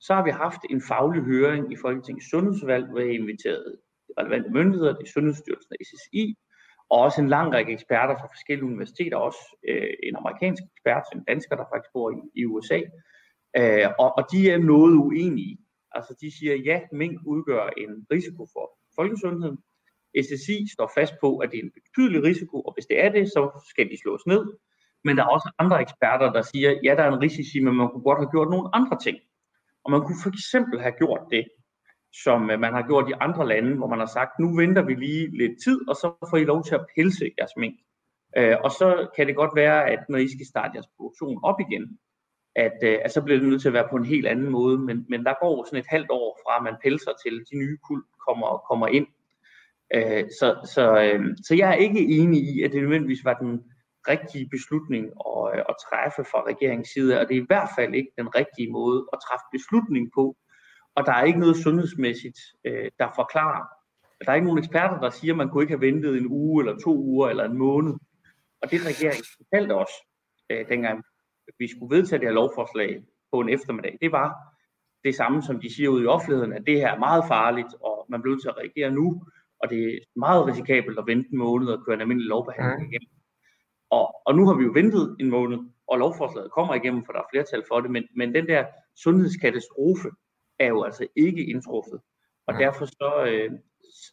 Så 0.00 0.14
har 0.14 0.24
vi 0.24 0.30
haft 0.30 0.60
en 0.70 0.82
faglig 0.88 1.22
høring 1.22 1.72
i 1.72 1.76
Folketingets 1.76 2.30
Sundhedsvalg, 2.30 2.86
hvor 2.86 3.00
jeg 3.00 3.14
inviteret 3.14 3.76
relevante 4.18 4.50
myndigheder, 4.50 4.92
det 4.92 5.02
er 5.02 5.12
Sundhedsstyrelsen 5.12 5.72
og 5.72 5.86
SSI, 5.86 6.36
og 6.90 6.98
også 6.98 7.20
en 7.20 7.28
lang 7.28 7.52
række 7.54 7.72
eksperter 7.72 8.14
fra 8.16 8.26
forskellige 8.26 8.66
universiteter, 8.66 9.16
også 9.16 9.56
øh, 9.68 9.94
en 10.02 10.16
amerikansk 10.16 10.62
ekspert, 10.62 11.02
en 11.14 11.24
dansker, 11.24 11.56
der 11.56 11.64
faktisk 11.72 11.92
bor 11.92 12.10
i, 12.10 12.40
i 12.40 12.44
USA, 12.46 12.80
Øh, 13.56 13.88
og, 13.98 14.18
og 14.18 14.24
de 14.32 14.50
er 14.50 14.58
noget 14.58 14.94
uenige. 14.94 15.58
Altså 15.94 16.14
de 16.20 16.38
siger, 16.38 16.56
ja, 16.56 16.80
mink 16.92 17.20
udgør 17.26 17.66
en 17.66 18.06
risiko 18.12 18.46
for 18.52 18.78
folkesundheden. 18.96 19.58
SSI 20.22 20.66
står 20.72 20.92
fast 20.94 21.14
på, 21.20 21.38
at 21.38 21.50
det 21.50 21.58
er 21.58 21.62
en 21.62 21.76
betydelig 21.78 22.22
risiko, 22.22 22.60
og 22.60 22.74
hvis 22.74 22.86
det 22.86 23.04
er 23.04 23.08
det, 23.08 23.28
så 23.28 23.64
skal 23.70 23.90
de 23.90 23.96
slås 24.02 24.26
ned. 24.26 24.44
Men 25.04 25.16
der 25.16 25.22
er 25.22 25.28
også 25.28 25.52
andre 25.58 25.80
eksperter, 25.80 26.32
der 26.32 26.42
siger, 26.42 26.70
ja, 26.84 26.94
der 26.94 27.02
er 27.02 27.12
en 27.12 27.22
risiko, 27.22 27.64
men 27.64 27.74
man 27.76 27.88
kunne 27.88 28.02
godt 28.02 28.18
have 28.18 28.30
gjort 28.30 28.50
nogle 28.50 28.68
andre 28.74 28.98
ting. 28.98 29.18
Og 29.84 29.90
man 29.90 30.00
kunne 30.00 30.22
for 30.22 30.28
eksempel 30.28 30.80
have 30.80 30.94
gjort 30.98 31.20
det, 31.30 31.44
som 32.24 32.50
øh, 32.50 32.60
man 32.60 32.72
har 32.72 32.86
gjort 32.86 33.08
i 33.08 33.12
andre 33.20 33.48
lande, 33.48 33.76
hvor 33.76 33.86
man 33.86 33.98
har 33.98 34.06
sagt, 34.06 34.38
nu 34.40 34.56
venter 34.56 34.82
vi 34.82 34.94
lige 34.94 35.36
lidt 35.38 35.62
tid, 35.64 35.88
og 35.88 35.94
så 35.96 36.26
får 36.30 36.36
I 36.36 36.44
lov 36.44 36.64
til 36.64 36.74
at 36.74 36.86
pelse 36.96 37.30
jeres 37.38 37.56
mink. 37.56 37.76
Øh, 38.36 38.56
og 38.64 38.70
så 38.70 39.08
kan 39.16 39.26
det 39.26 39.36
godt 39.36 39.56
være, 39.56 39.90
at 39.90 40.00
når 40.08 40.18
I 40.18 40.28
skal 40.28 40.46
starte 40.46 40.74
jeres 40.74 40.90
produktion 40.96 41.40
op 41.44 41.60
igen, 41.60 41.98
at, 42.56 42.78
øh, 42.82 42.98
at 43.04 43.12
så 43.12 43.22
bliver 43.22 43.38
det 43.38 43.48
nødt 43.48 43.60
til 43.62 43.68
at 43.68 43.74
være 43.74 43.88
på 43.90 43.96
en 43.96 44.04
helt 44.04 44.26
anden 44.26 44.50
måde. 44.50 44.78
Men, 44.78 45.06
men 45.08 45.24
der 45.24 45.34
går 45.40 45.64
sådan 45.64 45.78
et 45.78 45.86
halvt 45.88 46.10
år 46.10 46.40
fra, 46.44 46.56
at 46.56 46.62
man 46.62 46.76
pelser 46.82 47.12
til 47.24 47.44
de 47.50 47.56
nye 47.58 47.78
kuld 47.88 48.04
kommer, 48.26 48.64
kommer 48.68 48.86
ind. 48.86 49.06
Øh, 49.94 50.24
så, 50.40 50.68
så, 50.74 51.02
øh, 51.02 51.36
så 51.46 51.54
jeg 51.54 51.70
er 51.70 51.74
ikke 51.74 52.00
enig 52.00 52.40
i, 52.54 52.62
at 52.62 52.72
det 52.72 52.82
nødvendigvis 52.82 53.24
var 53.24 53.34
den 53.34 53.62
rigtige 54.08 54.48
beslutning 54.50 55.04
at, 55.04 55.58
øh, 55.58 55.64
at 55.68 55.74
træffe 55.86 56.30
fra 56.30 56.40
regeringens 56.50 56.88
side, 56.88 57.20
og 57.20 57.28
det 57.28 57.36
er 57.36 57.42
i 57.42 57.50
hvert 57.52 57.70
fald 57.78 57.94
ikke 57.94 58.12
den 58.18 58.34
rigtige 58.34 58.72
måde 58.72 59.06
at 59.12 59.18
træffe 59.26 59.44
beslutning 59.52 60.10
på. 60.14 60.36
Og 60.96 61.06
der 61.06 61.12
er 61.12 61.24
ikke 61.24 61.38
noget 61.38 61.56
sundhedsmæssigt, 61.56 62.38
øh, 62.64 62.90
der 62.98 63.08
forklarer. 63.14 63.64
Der 64.24 64.30
er 64.30 64.34
ikke 64.34 64.46
nogen 64.46 64.64
eksperter, 64.64 65.00
der 65.00 65.10
siger, 65.10 65.32
at 65.32 65.36
man 65.36 65.48
kunne 65.48 65.62
ikke 65.62 65.72
have 65.72 65.80
ventet 65.80 66.16
en 66.16 66.26
uge, 66.26 66.62
eller 66.62 66.78
to 66.78 66.96
uger, 66.96 67.28
eller 67.28 67.44
en 67.44 67.58
måned. 67.58 67.94
Og 68.62 68.70
det 68.70 68.86
regeringen 68.86 69.24
fortalte 69.38 69.72
os, 69.72 69.92
øh, 70.50 70.68
dengang 70.68 71.04
vi 71.58 71.68
skulle 71.68 71.96
vedtage 71.96 72.18
det 72.20 72.28
her 72.28 72.34
lovforslag 72.34 73.02
på 73.32 73.40
en 73.40 73.48
eftermiddag, 73.48 73.98
det 74.00 74.12
var 74.12 74.28
det 75.04 75.14
samme, 75.14 75.42
som 75.42 75.60
de 75.60 75.74
siger 75.74 75.88
ude 75.88 76.04
i 76.04 76.06
offentligheden, 76.06 76.52
at 76.52 76.66
det 76.66 76.76
her 76.76 76.88
er 76.94 76.98
meget 76.98 77.24
farligt, 77.28 77.74
og 77.80 78.06
man 78.08 78.22
bliver 78.22 78.34
nødt 78.34 78.42
til 78.42 78.48
at 78.48 78.58
reagere 78.58 78.90
nu, 78.90 79.22
og 79.60 79.70
det 79.70 79.94
er 79.94 79.98
meget 80.16 80.46
risikabelt 80.46 80.98
at 80.98 81.06
vente 81.06 81.28
en 81.32 81.38
måned 81.38 81.68
og 81.68 81.84
køre 81.84 81.94
en 81.94 82.00
almindelig 82.00 82.28
lovbehandling 82.28 82.92
igennem. 82.92 83.10
Og, 83.90 84.14
og 84.26 84.34
nu 84.34 84.46
har 84.46 84.54
vi 84.54 84.64
jo 84.64 84.70
ventet 84.74 85.16
en 85.20 85.30
måned, 85.30 85.58
og 85.88 85.98
lovforslaget 85.98 86.52
kommer 86.52 86.74
igennem, 86.74 87.04
for 87.04 87.12
der 87.12 87.20
er 87.20 87.32
flertal 87.32 87.62
for 87.68 87.80
det, 87.80 87.90
men, 87.90 88.04
men 88.16 88.34
den 88.34 88.46
der 88.46 88.64
sundhedskatastrofe 88.96 90.08
er 90.58 90.66
jo 90.66 90.82
altså 90.82 91.06
ikke 91.16 91.44
indtruffet. 91.46 92.00
Og 92.46 92.54
derfor 92.54 92.84
så, 92.84 93.26
øh, 93.28 93.50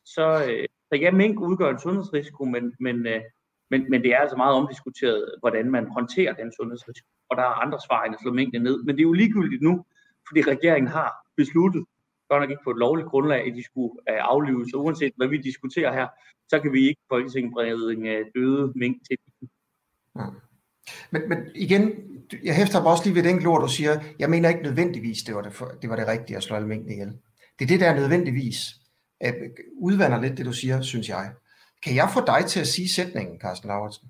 så, 0.06 0.46
øh, 0.50 0.68
så 0.90 0.96
ja, 0.96 1.12
mink 1.12 1.40
udgør 1.40 1.70
en 1.70 1.80
sundhedsrisiko, 1.80 2.46
men, 2.46 2.76
men, 2.80 3.08
øh, 3.08 3.22
men, 3.72 3.90
men 3.90 4.02
det 4.04 4.12
er 4.14 4.18
altså 4.18 4.38
meget 4.38 4.56
omdiskuteret, 4.56 5.36
hvordan 5.40 5.72
man 5.72 5.88
håndterer 5.88 6.34
den 6.34 6.52
sundhedsrisiko. 6.58 7.08
Og 7.30 7.38
der 7.38 7.44
er 7.44 7.62
andre 7.64 7.80
svar 7.88 8.04
end 8.04 8.16
at 8.16 8.22
slå 8.22 8.32
mængden 8.34 8.62
ned. 8.62 8.84
Men 8.84 8.96
det 8.96 9.02
er 9.02 9.10
jo 9.12 9.14
ligegyldigt 9.14 9.62
nu, 9.62 9.86
fordi 10.28 10.42
regeringen 10.42 10.92
har 10.92 11.10
besluttet, 11.38 11.86
godt 12.30 12.42
nok 12.42 12.50
ikke 12.50 12.64
på 12.64 12.72
et 12.72 12.78
lovligt 12.78 13.08
grundlag, 13.08 13.42
at 13.48 13.56
de 13.56 13.64
skulle 13.64 13.94
øh, 14.10 14.16
uh, 14.16 14.32
aflives. 14.34 14.70
Så 14.72 14.78
uanset 14.78 15.14
hvad 15.16 15.28
vi 15.28 15.38
diskuterer 15.38 15.94
her, 15.94 16.08
så 16.50 16.60
kan 16.60 16.74
vi 16.74 16.88
ikke 16.88 17.02
Folketinget 17.10 17.54
bringe 17.54 17.94
en 17.94 18.06
øh, 18.06 18.26
døde 18.36 18.74
mink 18.76 18.98
til. 19.08 19.18
Mm. 20.16 20.22
Men, 21.12 21.30
men 21.30 21.38
igen, 21.56 21.92
jeg 22.44 22.56
hæfter 22.56 22.82
mig 22.82 22.92
også 22.92 23.04
lige 23.06 23.16
ved 23.16 23.24
den 23.24 23.46
ord, 23.46 23.62
du 23.62 23.68
siger, 23.68 24.00
jeg 24.20 24.30
mener 24.30 24.50
ikke 24.50 24.64
nødvendigvis, 24.64 25.24
det 25.24 25.36
var 25.36 25.42
det, 25.42 25.54
for, 25.54 25.66
det, 25.82 25.90
var 25.90 25.96
det 25.96 26.08
rigtige 26.08 26.38
at 26.38 26.44
slå 26.44 26.56
alle 26.56 26.68
mængden 26.68 26.92
ihjel. 26.92 27.14
Det 27.60 27.66
er 27.66 27.68
det, 27.68 27.80
der 27.80 27.96
nødvendigvis 27.96 28.60
øh, 29.26 29.34
udvander 29.78 30.22
lidt 30.22 30.38
det, 30.38 30.46
du 30.46 30.54
siger, 30.54 30.82
synes 30.82 31.10
jeg. 31.10 31.32
Kan 31.84 31.96
jeg 31.96 32.10
få 32.14 32.26
dig 32.26 32.46
til 32.46 32.60
at 32.60 32.68
sige 32.68 32.90
sætningen, 32.90 33.40
Carsten 33.40 33.68
Lauritsen? 33.68 34.10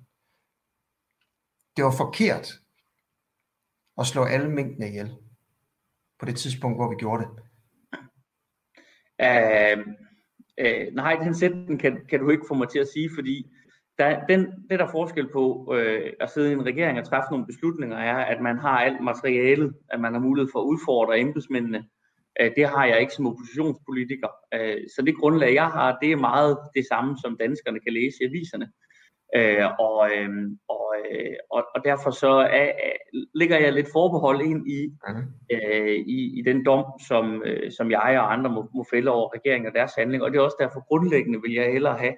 Det 1.76 1.84
var 1.84 1.94
forkert 1.96 2.48
at 3.98 4.06
slå 4.06 4.24
alle 4.24 4.50
mængdene 4.50 4.88
ihjel 4.88 5.16
på 6.18 6.26
det 6.26 6.36
tidspunkt, 6.36 6.78
hvor 6.78 6.88
vi 6.88 6.96
gjorde 6.96 7.22
det. 7.22 7.30
Øh, 9.22 9.78
øh, 10.58 10.94
nej, 10.94 11.14
den 11.14 11.34
sætning 11.34 11.80
kan, 11.80 12.06
kan 12.08 12.20
du 12.20 12.30
ikke 12.30 12.44
få 12.48 12.54
mig 12.54 12.68
til 12.68 12.78
at 12.78 12.88
sige, 12.88 13.10
fordi 13.14 13.50
der, 13.98 14.26
den, 14.26 14.46
det 14.70 14.78
der 14.78 14.86
er 14.86 14.90
forskel 14.90 15.32
på 15.32 15.74
øh, 15.76 16.12
at 16.20 16.30
sidde 16.30 16.50
i 16.50 16.52
en 16.52 16.66
regering 16.66 16.98
og 16.98 17.04
træffe 17.04 17.30
nogle 17.30 17.46
beslutninger, 17.46 17.96
er, 17.96 18.16
at 18.16 18.42
man 18.42 18.58
har 18.58 18.78
alt 18.78 19.00
materialet, 19.00 19.74
at 19.88 20.00
man 20.00 20.12
har 20.12 20.20
mulighed 20.20 20.50
for 20.52 20.60
at 20.60 20.64
udfordre 20.64 21.20
embedsmændene, 21.20 21.88
det 22.56 22.66
har 22.68 22.84
jeg 22.86 23.00
ikke 23.00 23.12
som 23.12 23.26
oppositionspolitiker. 23.26 24.28
Øh, 24.54 24.76
så 24.96 25.02
det 25.02 25.16
grundlag, 25.16 25.54
jeg 25.54 25.66
har, 25.66 25.98
det 26.02 26.12
er 26.12 26.16
meget 26.16 26.58
det 26.74 26.84
samme, 26.92 27.18
som 27.24 27.36
danskerne 27.40 27.80
kan 27.80 27.92
læse 27.92 28.16
i 28.20 28.26
aviserne. 28.26 28.72
Øh, 29.36 29.66
og, 29.78 29.96
og, 30.68 30.86
og, 31.50 31.64
og 31.74 31.84
derfor 31.84 32.10
så 32.10 32.30
er, 32.30 32.72
ligger 33.34 33.58
jeg 33.58 33.72
lidt 33.72 33.92
forbehold 33.92 34.40
ind 34.40 34.68
i, 34.68 34.80
mhm. 35.08 35.24
i, 36.06 36.38
i 36.38 36.42
den 36.46 36.64
dom, 36.64 36.84
som, 37.08 37.42
som 37.76 37.90
jeg 37.90 38.16
og 38.20 38.32
andre 38.32 38.50
må, 38.50 38.68
må 38.74 38.84
fælde 38.90 39.10
over 39.10 39.34
regeringen 39.34 39.66
og 39.66 39.74
deres 39.74 39.94
handling. 39.94 40.22
Og 40.22 40.30
det 40.30 40.38
er 40.38 40.42
også 40.42 40.60
derfor 40.60 40.86
grundlæggende 40.88 41.42
vil 41.42 41.52
jeg 41.52 41.72
hellere 41.72 41.98
have, 41.98 42.14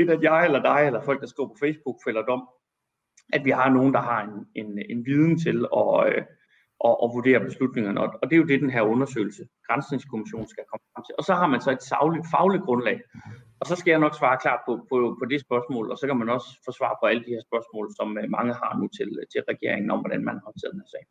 end 0.00 0.10
at 0.10 0.22
jeg 0.22 0.44
eller 0.44 0.62
dig 0.62 0.86
eller 0.86 1.02
folk, 1.02 1.20
der 1.20 1.26
skriver 1.26 1.48
på 1.48 1.56
Facebook, 1.60 1.96
fælder 2.06 2.22
dom, 2.22 2.42
at 3.32 3.44
vi 3.44 3.50
har 3.50 3.70
nogen, 3.70 3.92
der 3.92 4.00
har 4.00 4.22
en, 4.22 4.46
en, 4.54 4.78
en 4.90 5.06
viden 5.06 5.38
til 5.38 5.66
at, 5.76 6.26
og, 6.86 6.94
og 7.02 7.08
vurdere 7.14 7.40
beslutningerne. 7.48 8.00
Og, 8.00 8.26
det 8.28 8.34
er 8.34 8.42
jo 8.42 8.50
det, 8.50 8.60
den 8.64 8.74
her 8.76 8.82
undersøgelse, 8.94 9.42
Grænsningskommissionen 9.68 10.48
skal 10.54 10.64
komme 10.70 10.84
frem 10.92 11.02
til. 11.06 11.14
Og 11.18 11.24
så 11.28 11.34
har 11.40 11.48
man 11.52 11.60
så 11.60 11.70
et 11.78 11.82
savligt, 11.92 12.26
fagligt 12.34 12.64
grundlag. 12.66 12.98
Og 13.60 13.64
så 13.68 13.74
skal 13.76 13.90
jeg 13.90 14.00
nok 14.04 14.14
svare 14.20 14.38
klart 14.44 14.60
på, 14.66 14.72
på, 14.90 14.96
på 15.20 15.24
det 15.32 15.40
spørgsmål, 15.46 15.84
og 15.92 15.96
så 15.98 16.04
kan 16.06 16.16
man 16.22 16.28
også 16.36 16.48
få 16.66 16.70
svar 16.78 16.92
på 17.00 17.04
alle 17.10 17.22
de 17.26 17.34
her 17.36 17.42
spørgsmål, 17.48 17.86
som 17.98 18.08
øh, 18.20 18.24
mange 18.36 18.52
har 18.62 18.72
nu 18.80 18.86
til, 18.98 19.10
til 19.32 19.40
regeringen 19.52 19.90
om, 19.94 20.00
hvordan 20.02 20.22
man 20.28 20.36
håndterer 20.46 20.72
den 20.72 20.82
her 20.84 20.90
sag. 20.94 21.04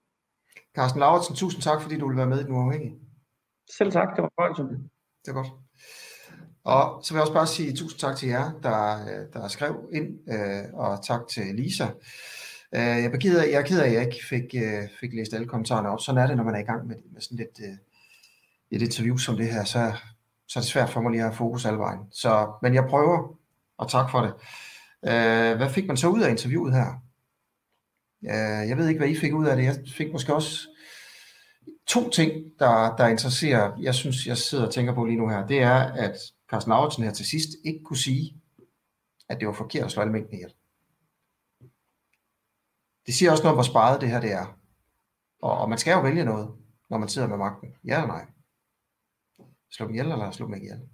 Carsten 0.76 1.00
Lauritsen, 1.04 1.36
tusind 1.36 1.62
tak, 1.68 1.80
fordi 1.82 1.96
du 2.00 2.08
vil 2.08 2.18
være 2.22 2.32
med 2.34 2.40
i 2.40 2.46
Den 2.48 2.56
Uafhængige. 2.58 2.96
Selv 3.78 3.92
tak, 3.92 4.10
det 4.16 4.22
var 4.24 4.32
fornøjelse. 4.36 4.64
Det 5.24 5.30
er 5.32 5.38
godt. 5.42 5.52
Og 6.74 6.82
så 7.04 7.08
vil 7.10 7.18
jeg 7.18 7.26
også 7.28 7.40
bare 7.42 7.54
sige 7.56 7.76
tusind 7.76 8.00
tak 8.00 8.16
til 8.18 8.30
jer, 8.30 8.46
der, 8.66 8.80
der 9.34 9.48
skrev 9.48 9.74
ind, 9.94 10.10
og 10.74 11.06
tak 11.10 11.22
til 11.34 11.46
Lisa. 11.60 11.88
Øh, 12.76 12.82
jeg 12.82 13.06
er 13.06 13.18
ked 13.18 13.40
af, 13.40 13.52
jeg 13.52 13.62
er 13.62 13.66
ked 13.66 13.80
af, 13.80 13.88
at 13.88 13.94
jeg 13.94 14.06
ikke 14.06 14.26
fik, 14.26 14.44
øh, 14.56 14.84
fik 15.00 15.14
læst 15.14 15.34
alle 15.34 15.48
kommentarerne 15.48 15.90
op. 15.90 16.00
Sådan 16.02 16.24
er 16.24 16.28
det, 16.28 16.38
når 16.38 16.44
man 16.44 16.56
er 16.56 16.60
i 16.60 16.64
gang 16.64 16.88
med, 16.88 16.96
med 17.14 17.22
sådan 17.22 17.38
lidt 17.38 17.60
øh, 17.64 17.78
et 18.72 18.82
interview 18.82 19.18
som 19.18 19.38
det 19.38 19.48
her, 19.48 19.64
så, 19.64 19.94
så 20.48 20.60
er 20.60 20.62
det 20.62 20.72
svært 20.72 20.90
for 20.90 21.02
mig 21.02 21.12
lige 21.12 21.22
at 21.22 21.28
have 21.30 21.38
fokus 21.38 21.66
alle 21.66 21.80
vejen. 21.80 22.00
Så, 22.12 22.52
men 22.62 22.74
jeg 22.74 22.86
prøver, 22.90 23.38
og 23.78 23.90
tak 23.90 24.12
for 24.12 24.22
det. 24.22 24.34
Hvad 25.58 25.70
fik 25.70 25.88
man 25.88 25.98
så 25.98 26.08
ud 26.08 26.22
af 26.22 26.30
interviewet 26.30 26.74
her? 26.74 27.04
Jeg 28.68 28.78
ved 28.78 28.88
ikke, 28.88 28.98
hvad 28.98 29.10
I 29.10 29.20
fik 29.20 29.34
ud 29.34 29.46
af 29.46 29.56
det. 29.56 29.64
Jeg 29.64 29.76
fik 29.98 30.12
måske 30.12 30.36
også 30.36 30.68
to 31.88 32.10
ting, 32.10 32.32
der, 32.60 32.96
der 32.96 33.08
interesserer, 33.08 33.72
jeg 33.80 33.96
synes, 33.96 34.28
jeg 34.28 34.38
sidder 34.38 34.66
og 34.66 34.74
tænker 34.74 34.94
på 34.94 35.06
lige 35.06 35.18
nu 35.18 35.30
her. 35.30 35.48
Det 35.48 35.62
er, 35.62 35.76
at 35.76 36.16
Carsten 36.52 36.70
Lauritsen 36.70 37.04
her 37.04 37.12
til 37.12 37.26
sidst 37.26 37.50
ikke 37.66 37.84
kunne 37.84 37.98
sige, 37.98 38.36
at 39.30 39.40
det 39.40 39.48
var 39.48 39.54
forkert 39.54 39.86
at 39.86 39.92
slå 39.92 40.02
alle 40.02 40.14
mængden 40.14 40.34
ihjel. 40.34 40.54
Det 43.06 43.14
siger 43.14 43.32
også 43.32 43.44
noget 43.44 43.56
hvor 43.56 43.64
sparet 43.64 44.02
det 44.02 44.10
her 44.10 44.22
det 44.22 44.32
er. 44.32 44.60
Og, 45.42 45.58
og 45.58 45.70
man 45.70 45.78
skal 45.78 45.92
jo 45.92 46.02
vælge 46.02 46.26
noget, 46.26 46.56
når 46.90 46.98
man 46.98 47.10
sidder 47.10 47.28
med 47.28 47.38
magten. 47.38 47.76
Ja 47.84 47.96
eller 47.96 48.08
nej? 48.08 48.26
Slå 49.72 49.86
dem 49.86 49.94
ihjel, 49.94 50.12
eller 50.12 50.32
slå 50.32 50.46
dem 50.46 50.54
ikke 50.54 50.66
ihjel? 50.66 50.90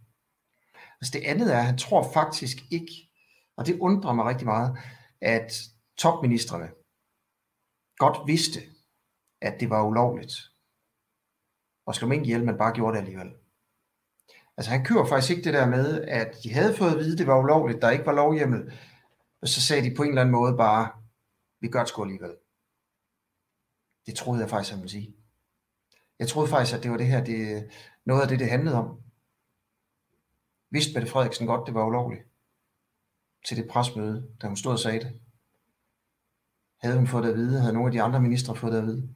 Altså 1.01 1.11
det 1.13 1.25
andet 1.25 1.53
er, 1.53 1.57
at 1.57 1.65
han 1.65 1.77
tror 1.77 2.11
faktisk 2.13 2.57
ikke, 2.71 3.11
og 3.57 3.65
det 3.65 3.79
undrer 3.79 4.13
mig 4.13 4.25
rigtig 4.25 4.47
meget, 4.47 4.77
at 5.21 5.53
topministerne 5.97 6.69
godt 7.97 8.27
vidste, 8.27 8.59
at 9.41 9.59
det 9.59 9.69
var 9.69 9.87
ulovligt 9.87 10.33
at 11.87 11.95
slå 11.95 12.07
mink 12.07 12.23
ihjel, 12.23 12.45
men 12.45 12.57
bare 12.57 12.73
gjorde 12.73 12.93
det 12.93 13.01
alligevel. 13.01 13.33
Altså 14.57 14.71
han 14.71 14.85
kører 14.85 15.05
faktisk 15.05 15.31
ikke 15.31 15.43
det 15.43 15.53
der 15.53 15.67
med, 15.67 16.01
at 16.01 16.35
de 16.43 16.53
havde 16.53 16.75
fået 16.75 16.91
at 16.91 16.97
vide, 16.97 17.13
at 17.13 17.17
det 17.17 17.27
var 17.27 17.43
ulovligt, 17.43 17.81
der 17.81 17.89
ikke 17.89 18.05
var 18.05 18.13
lovhjemmel, 18.13 18.79
og 19.41 19.47
så 19.47 19.61
sagde 19.61 19.89
de 19.89 19.95
på 19.95 20.03
en 20.03 20.09
eller 20.09 20.21
anden 20.21 20.35
måde 20.35 20.57
bare, 20.57 20.91
vi 21.65 21.69
gør 21.69 21.79
det 21.79 21.89
sgu 21.89 22.03
alligevel. 22.03 22.35
Det 24.05 24.15
troede 24.15 24.41
jeg 24.41 24.49
faktisk, 24.49 24.71
han 24.71 24.81
ville 24.81 24.91
sige. 24.91 25.15
Jeg 26.19 26.27
troede 26.27 26.49
faktisk, 26.49 26.77
at 26.77 26.83
det 26.83 26.91
var 26.91 26.97
det 26.97 27.07
her, 27.07 27.23
det, 27.23 27.69
noget 28.05 28.21
af 28.21 28.27
det, 28.27 28.39
det 28.39 28.49
handlede 28.49 28.75
om. 28.75 28.99
Vidste 30.69 30.93
Mette 30.93 31.11
Frederiksen 31.11 31.47
godt, 31.47 31.67
det 31.67 31.73
var 31.73 31.85
ulovligt? 31.85 32.23
Til 33.45 33.57
det 33.57 33.67
presmøde, 33.69 34.27
da 34.41 34.47
hun 34.47 34.57
stod 34.57 34.71
og 34.71 34.79
sagde 34.79 34.99
det. 34.99 35.21
Havde 36.81 36.97
hun 36.97 37.07
fået 37.07 37.23
det 37.23 37.29
at 37.29 37.35
vide? 37.35 37.59
Havde 37.59 37.73
nogle 37.73 37.87
af 37.87 37.91
de 37.91 38.01
andre 38.01 38.21
ministre 38.21 38.55
fået 38.55 38.73
det 38.73 38.79
at 38.79 38.85
vide? 38.85 39.09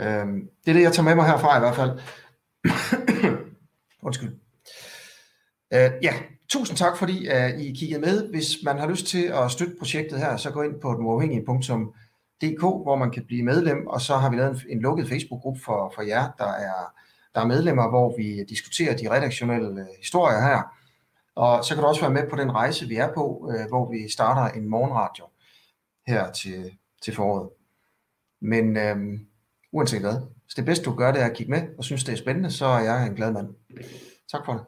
Øhm, 0.00 0.50
det 0.64 0.70
er 0.70 0.74
det, 0.74 0.82
jeg 0.82 0.92
tager 0.92 1.04
med 1.04 1.14
mig 1.14 1.26
herfra 1.26 1.56
i 1.56 1.60
hvert 1.60 1.76
fald. 1.76 2.00
Undskyld. 4.06 4.40
Øh, 5.72 5.90
ja, 6.02 6.22
tusind 6.48 6.76
tak, 6.76 6.96
fordi 6.96 7.28
uh, 7.28 7.60
I 7.60 7.72
kiggede 7.72 8.00
med. 8.00 8.30
Hvis 8.30 8.56
man 8.64 8.78
har 8.78 8.88
lyst 8.88 9.06
til 9.06 9.22
at 9.24 9.50
støtte 9.50 9.76
projektet 9.78 10.18
her, 10.18 10.36
så 10.36 10.50
gå 10.50 10.62
ind 10.62 10.80
på 10.80 10.94
denuafhængige.dk, 10.94 12.60
hvor 12.60 12.96
man 12.96 13.10
kan 13.10 13.24
blive 13.26 13.42
medlem, 13.42 13.86
og 13.86 14.00
så 14.00 14.16
har 14.16 14.30
vi 14.30 14.36
lavet 14.36 14.50
en, 14.50 14.76
en 14.76 14.80
lukket 14.80 15.08
Facebook-gruppe 15.08 15.60
for, 15.60 15.92
for 15.94 16.02
jer, 16.02 16.30
der 16.38 16.52
er, 16.52 16.92
der 17.34 17.40
er 17.40 17.46
medlemmer, 17.46 17.88
hvor 17.88 18.16
vi 18.16 18.44
diskuterer 18.44 18.96
de 18.96 19.10
redaktionelle 19.10 19.80
øh, 19.80 19.86
historier 19.98 20.40
her. 20.40 20.62
Og 21.34 21.64
så 21.64 21.74
kan 21.74 21.82
du 21.82 21.88
også 21.88 22.00
være 22.00 22.10
med 22.10 22.30
på 22.30 22.36
den 22.36 22.52
rejse, 22.52 22.86
vi 22.86 22.96
er 22.96 23.14
på, 23.14 23.36
uh, 23.36 23.68
hvor 23.68 23.90
vi 23.90 24.10
starter 24.10 24.58
en 24.58 24.68
morgenradio 24.68 25.24
her 26.06 26.32
til, 26.32 26.78
til 27.02 27.14
foråret. 27.14 27.48
Men 28.40 28.76
øhm, 28.76 29.26
uanset 29.72 30.00
hvad, 30.00 30.16
hvis 30.44 30.54
det 30.54 30.64
bedste 30.64 30.84
du 30.84 30.94
gør, 30.94 31.12
det 31.12 31.22
er 31.22 31.26
at 31.26 31.36
kigge 31.36 31.50
med 31.50 31.62
og 31.78 31.84
synes, 31.84 32.04
det 32.04 32.12
er 32.12 32.16
spændende, 32.16 32.50
så 32.50 32.66
er 32.66 32.80
jeg 32.80 33.06
en 33.06 33.14
glad 33.14 33.32
mand. 33.32 33.48
Tak 34.32 34.44
for 34.44 34.52
det. 34.52 34.62